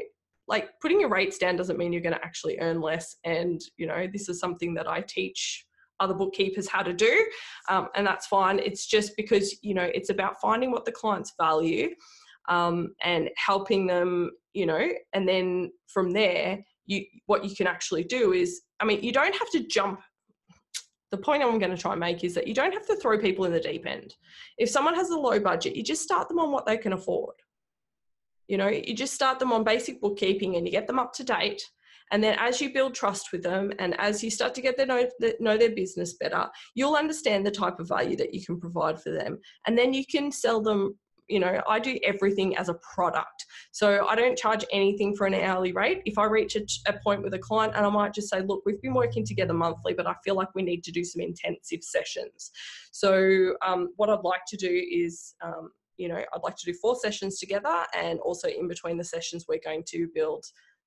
[0.48, 3.86] like putting your rates down doesn't mean you're going to actually earn less and you
[3.86, 5.66] know this is something that i teach
[6.00, 7.26] other bookkeepers how to do
[7.68, 8.58] um, and that's fine.
[8.58, 11.90] It's just because you know it's about finding what the clients value
[12.48, 18.02] um, and helping them you know and then from there you what you can actually
[18.02, 20.00] do is i mean you don't have to jump
[21.10, 23.18] the point i'm going to try and make is that you don't have to throw
[23.18, 24.14] people in the deep end.
[24.58, 27.34] If someone has a low budget you just start them on what they can afford.
[28.46, 31.24] You know you just start them on basic bookkeeping and you get them up to
[31.24, 31.62] date.
[32.10, 34.86] And then as you build trust with them and as you start to get to
[34.86, 35.06] know,
[35.40, 39.10] know their business better, you'll understand the type of value that you can provide for
[39.10, 39.38] them.
[39.66, 43.46] And then you can sell them you know, I do everything as a product.
[43.72, 46.02] So I don't charge anything for an hourly rate.
[46.06, 48.62] If I reach a, a, point with a client and I might just say, look,
[48.64, 51.82] we've been working together monthly, but I feel like we need to do some intensive
[51.82, 52.50] sessions.
[52.92, 56.78] So um, what I'd like to do is, um, you know, I'd like to do
[56.80, 60.44] four sessions together and also in between the sessions, we're going to build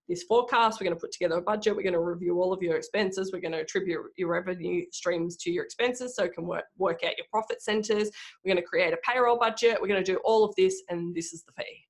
[0.08, 0.80] this forecast.
[0.80, 1.76] We're going to put together a budget.
[1.76, 3.32] We're going to review all of your expenses.
[3.32, 7.04] We're going to attribute your revenue streams to your expenses so it can work, work
[7.06, 8.10] out your profit centers.
[8.44, 9.78] We're going to create a payroll budget.
[9.82, 11.86] We're going to do all of this, and this is the fee.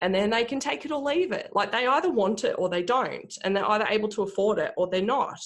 [0.00, 1.50] And then they can take it or leave it.
[1.52, 3.36] Like they either want it or they don't.
[3.42, 5.40] And they're either able to afford it or they're not.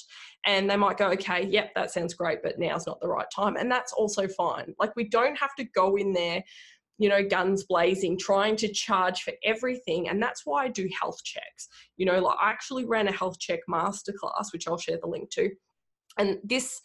[0.45, 3.57] And they might go, okay, yep, that sounds great, but now's not the right time.
[3.57, 4.75] And that's also fine.
[4.79, 6.43] Like we don't have to go in there
[6.99, 10.09] you know, guns blazing, trying to charge for everything.
[10.09, 11.69] And that's why I do health checks.
[11.97, 15.31] You know, like I actually ran a health check masterclass, which I'll share the link
[15.31, 15.51] to.
[16.19, 16.81] And this,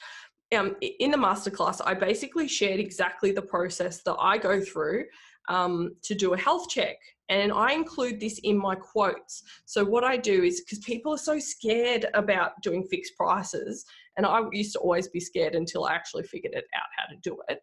[0.56, 5.06] um, in the masterclass, I basically shared exactly the process that I go through
[5.50, 6.98] um, to do a health check.
[7.30, 9.44] And I include this in my quotes.
[9.66, 13.86] So, what I do is because people are so scared about doing fixed prices,
[14.16, 17.20] and I used to always be scared until I actually figured it out how to
[17.22, 17.60] do it.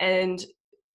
[0.00, 0.44] And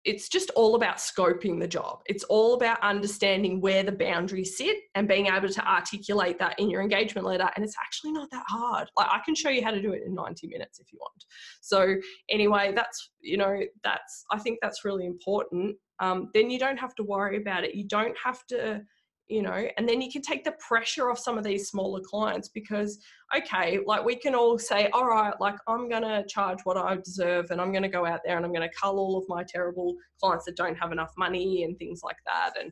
[0.04, 2.00] it's just all about scoping the job.
[2.06, 6.68] It's all about understanding where the boundaries sit and being able to articulate that in
[6.68, 7.48] your engagement letter.
[7.56, 8.90] And it's actually not that hard.
[8.96, 11.24] Like I can show you how to do it in 90 minutes if you want.
[11.62, 11.96] So
[12.28, 15.76] anyway, that's, you know, that's, I think that's really important.
[16.00, 17.74] Um, then you don't have to worry about it.
[17.74, 18.82] You don't have to,
[19.28, 22.48] you know and then you can take the pressure off some of these smaller clients
[22.48, 22.98] because
[23.34, 26.96] okay like we can all say all right like i'm going to charge what i
[26.96, 29.24] deserve and i'm going to go out there and i'm going to cull all of
[29.28, 32.70] my terrible clients that don't have enough money and things like that and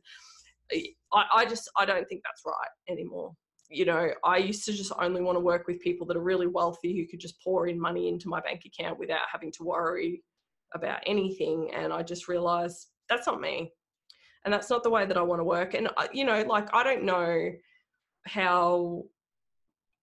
[0.72, 3.32] eh, I, I just i don't think that's right anymore.
[3.70, 6.46] You know i used to just only want to work with people that are really
[6.46, 10.22] wealthy who could just pour in money into my bank account without having to worry
[10.74, 13.72] about anything and i just realized that's not me
[14.44, 15.74] and that's not the way that I want to work.
[15.74, 17.52] And uh, you know, like I don't know
[18.26, 19.04] how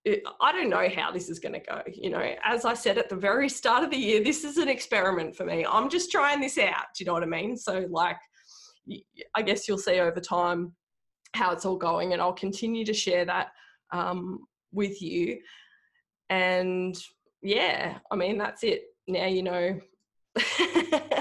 [0.05, 1.81] it, I don't know how this is going to go.
[1.93, 4.69] You know, as I said at the very start of the year, this is an
[4.69, 5.65] experiment for me.
[5.65, 6.85] I'm just trying this out.
[6.95, 7.57] Do you know what I mean?
[7.57, 8.17] So, like,
[9.35, 10.73] I guess you'll see over time
[11.35, 13.49] how it's all going, and I'll continue to share that
[13.91, 15.39] um, with you.
[16.29, 16.97] And
[17.41, 18.83] yeah, I mean, that's it.
[19.07, 19.79] Now you know
[20.35, 20.99] now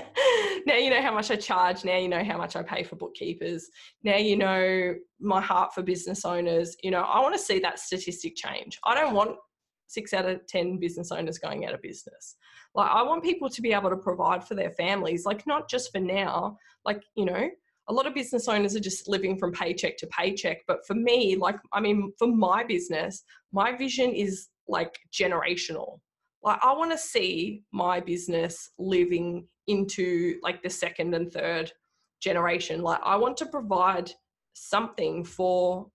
[0.88, 1.84] you know how much I charge.
[1.84, 3.68] Now you know how much I pay for bookkeepers.
[4.04, 6.74] Now you know my heart for business owners.
[6.82, 8.78] You know, I want to see that statistic change.
[8.86, 9.36] I don't want
[9.86, 12.36] six out of 10 business owners going out of business.
[12.74, 15.92] Like, I want people to be able to provide for their families, like, not just
[15.92, 17.50] for now, like, you know,
[17.88, 20.58] a lot of business owners are just living from paycheck to paycheck.
[20.66, 26.00] But for me, like, I mean, for my business, my vision is like generational.
[26.42, 31.72] Like, I want to see my business living into like the second and third
[32.20, 32.82] generation.
[32.82, 34.10] Like, I want to provide
[34.54, 35.86] something for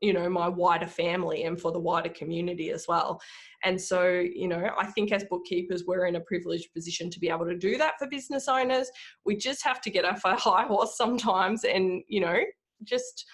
[0.00, 3.20] you know my wider family and for the wider community as well.
[3.64, 7.28] And so you know i think as bookkeepers we're in a privileged position to be
[7.28, 8.90] able to do that for business owners.
[9.24, 12.40] We just have to get off our high horse sometimes and you know
[12.84, 13.24] just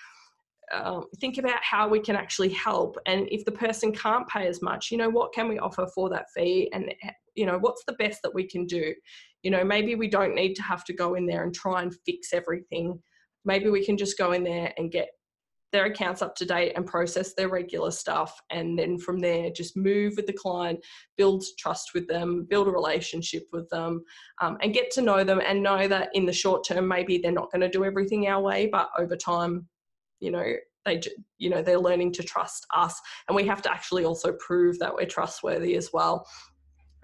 [0.72, 2.96] um, think about how we can actually help.
[3.04, 6.08] And if the person can't pay as much you know what can we offer for
[6.10, 6.70] that fee?
[6.72, 6.94] And
[7.34, 8.94] you know what's the best that we can do
[9.44, 11.94] you know maybe we don't need to have to go in there and try and
[12.04, 12.98] fix everything
[13.44, 15.08] maybe we can just go in there and get
[15.74, 18.40] their accounts up to date and process their regular stuff.
[18.50, 20.78] And then from there, just move with the client,
[21.16, 24.04] build trust with them, build a relationship with them,
[24.40, 27.32] um, and get to know them and know that in the short term, maybe they're
[27.32, 29.66] not going to do everything our way, but over time,
[30.20, 31.00] you know, they
[31.38, 34.94] you know they're learning to trust us and we have to actually also prove that
[34.94, 36.26] we're trustworthy as well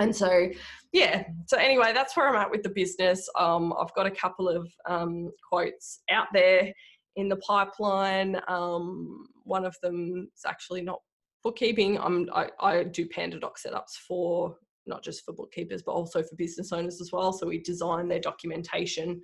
[0.01, 0.49] and so
[0.93, 4.49] yeah so anyway that's where i'm at with the business um, i've got a couple
[4.49, 6.73] of um, quotes out there
[7.17, 8.41] in the pipeline.
[8.49, 11.01] Um, one of them is actually not
[11.43, 11.99] bookkeeping.
[11.99, 16.73] I'm, I, I do PandaDoc setups for not just for bookkeepers, but also for business
[16.73, 17.33] owners as well.
[17.33, 19.21] So we design their documentation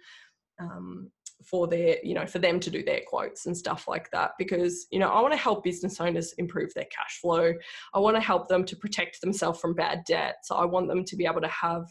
[0.60, 1.10] um,
[1.44, 4.32] for their, you know, for them to do their quotes and stuff like that.
[4.38, 7.52] Because, you know, I want to help business owners improve their cash flow.
[7.94, 10.36] I want to help them to protect themselves from bad debt.
[10.44, 11.86] So I want them to be able to have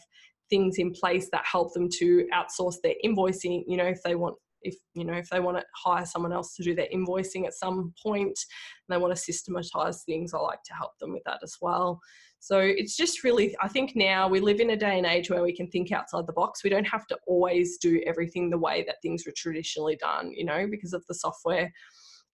[0.50, 4.36] things in place that help them to outsource their invoicing, you know, if they want
[4.62, 7.54] if you know if they want to hire someone else to do their invoicing at
[7.54, 11.38] some point and they want to systematize things i like to help them with that
[11.42, 12.00] as well
[12.40, 15.42] so it's just really i think now we live in a day and age where
[15.42, 16.62] we can think outside the box.
[16.62, 20.44] We don't have to always do everything the way that things were traditionally done you
[20.44, 21.72] know because of the software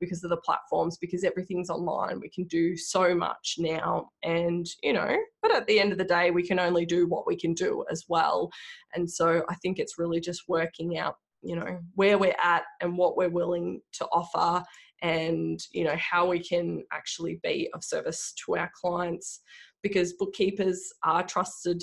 [0.01, 2.19] because of the platforms because everything's online.
[2.19, 6.05] We can do so much now and you know but at the end of the
[6.05, 8.51] day we can only do what we can do as well.
[8.95, 12.97] And so i think it's really just working out you know where we're at and
[12.97, 14.65] what we're willing to offer
[15.03, 19.41] and you know how we can actually be of service to our clients
[19.83, 21.83] because bookkeepers are trusted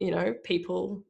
[0.00, 1.02] you know people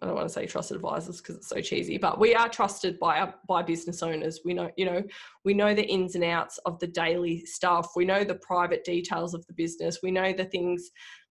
[0.00, 3.00] I don't want to say trusted advisors because it's so cheesy, but we are trusted
[3.00, 4.40] by our, by business owners.
[4.44, 5.02] We know, you know,
[5.44, 7.90] we know the ins and outs of the daily stuff.
[7.96, 9.98] We know the private details of the business.
[10.00, 10.90] We know the things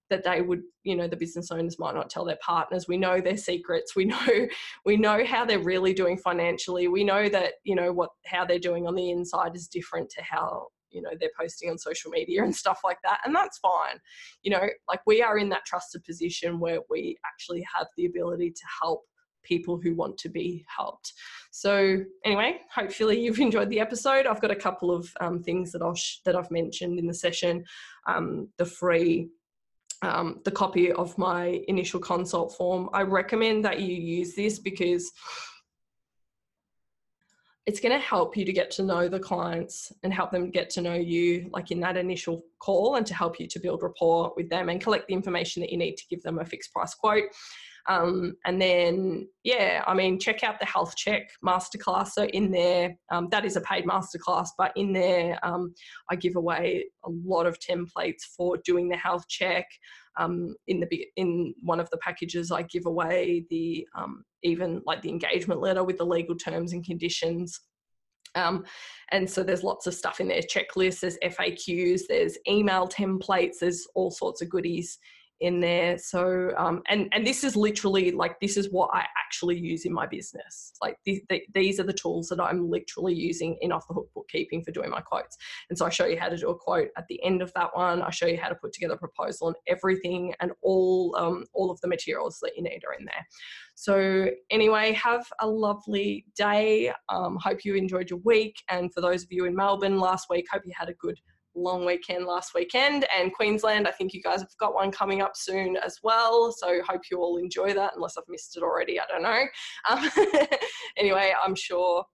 [0.09, 3.19] that they would you know the business owners might not tell their partners we know
[3.19, 4.47] their secrets we know
[4.86, 8.57] we know how they're really doing financially we know that you know what how they're
[8.57, 12.43] doing on the inside is different to how you know they're posting on social media
[12.43, 13.99] and stuff like that and that's fine
[14.43, 18.51] you know like we are in that trusted position where we actually have the ability
[18.51, 19.03] to help
[19.47, 21.13] people who want to be helped.
[21.51, 24.27] So anyway, hopefully you've enjoyed the episode.
[24.27, 27.13] I've got a couple of um, things that I'll sh- that I've mentioned in the
[27.13, 27.63] session.
[28.07, 29.29] Um, the free
[30.03, 32.89] um, the copy of my initial consult form.
[32.93, 35.11] I recommend that you use this because
[37.68, 40.70] it's going to help you to get to know the clients and help them get
[40.72, 44.34] to know you like in that initial call and to help you to build rapport
[44.38, 46.93] with them and collect the information that you need to give them a fixed price
[46.93, 47.26] quote
[47.88, 52.09] um, and then, yeah, I mean, check out the Health Check Masterclass.
[52.09, 55.74] So in there, um, that is a paid masterclass, but in there, um,
[56.11, 59.65] I give away a lot of templates for doing the health check.
[60.18, 65.01] Um, in the in one of the packages, I give away the um, even like
[65.01, 67.59] the engagement letter with the legal terms and conditions.
[68.36, 68.65] Um,
[69.11, 73.88] and so there's lots of stuff in there checklists, there's FAQs, there's email templates, there's
[73.95, 74.97] all sorts of goodies
[75.39, 75.97] in there.
[75.97, 79.93] So, um, and and this is literally like this is what I actually use in
[79.93, 80.73] my business.
[80.81, 84.09] Like the, the, these are the tools that I'm literally using in off the hook
[84.15, 85.38] bookkeeping for doing my quotes.
[85.69, 87.75] And so I show you how to do a quote at the end of that
[87.75, 88.01] one.
[88.01, 91.71] I show you how to put together a proposal and everything, and all um, all
[91.71, 93.27] of the materials that you need are in there.
[93.75, 96.91] So anyway, have a lovely day.
[97.09, 98.55] Um, hope you enjoyed your week.
[98.69, 101.19] And for those of you in Melbourne last week, hope you had a good
[101.58, 103.88] long weekend last weekend and Queensland.
[103.88, 106.53] I think you guys have got one coming up soon as well.
[106.58, 108.99] So hope you all enjoy that, unless I've missed it already.
[108.99, 109.45] I don't know.
[109.89, 110.47] Um,
[110.97, 112.05] anyway, I'm sure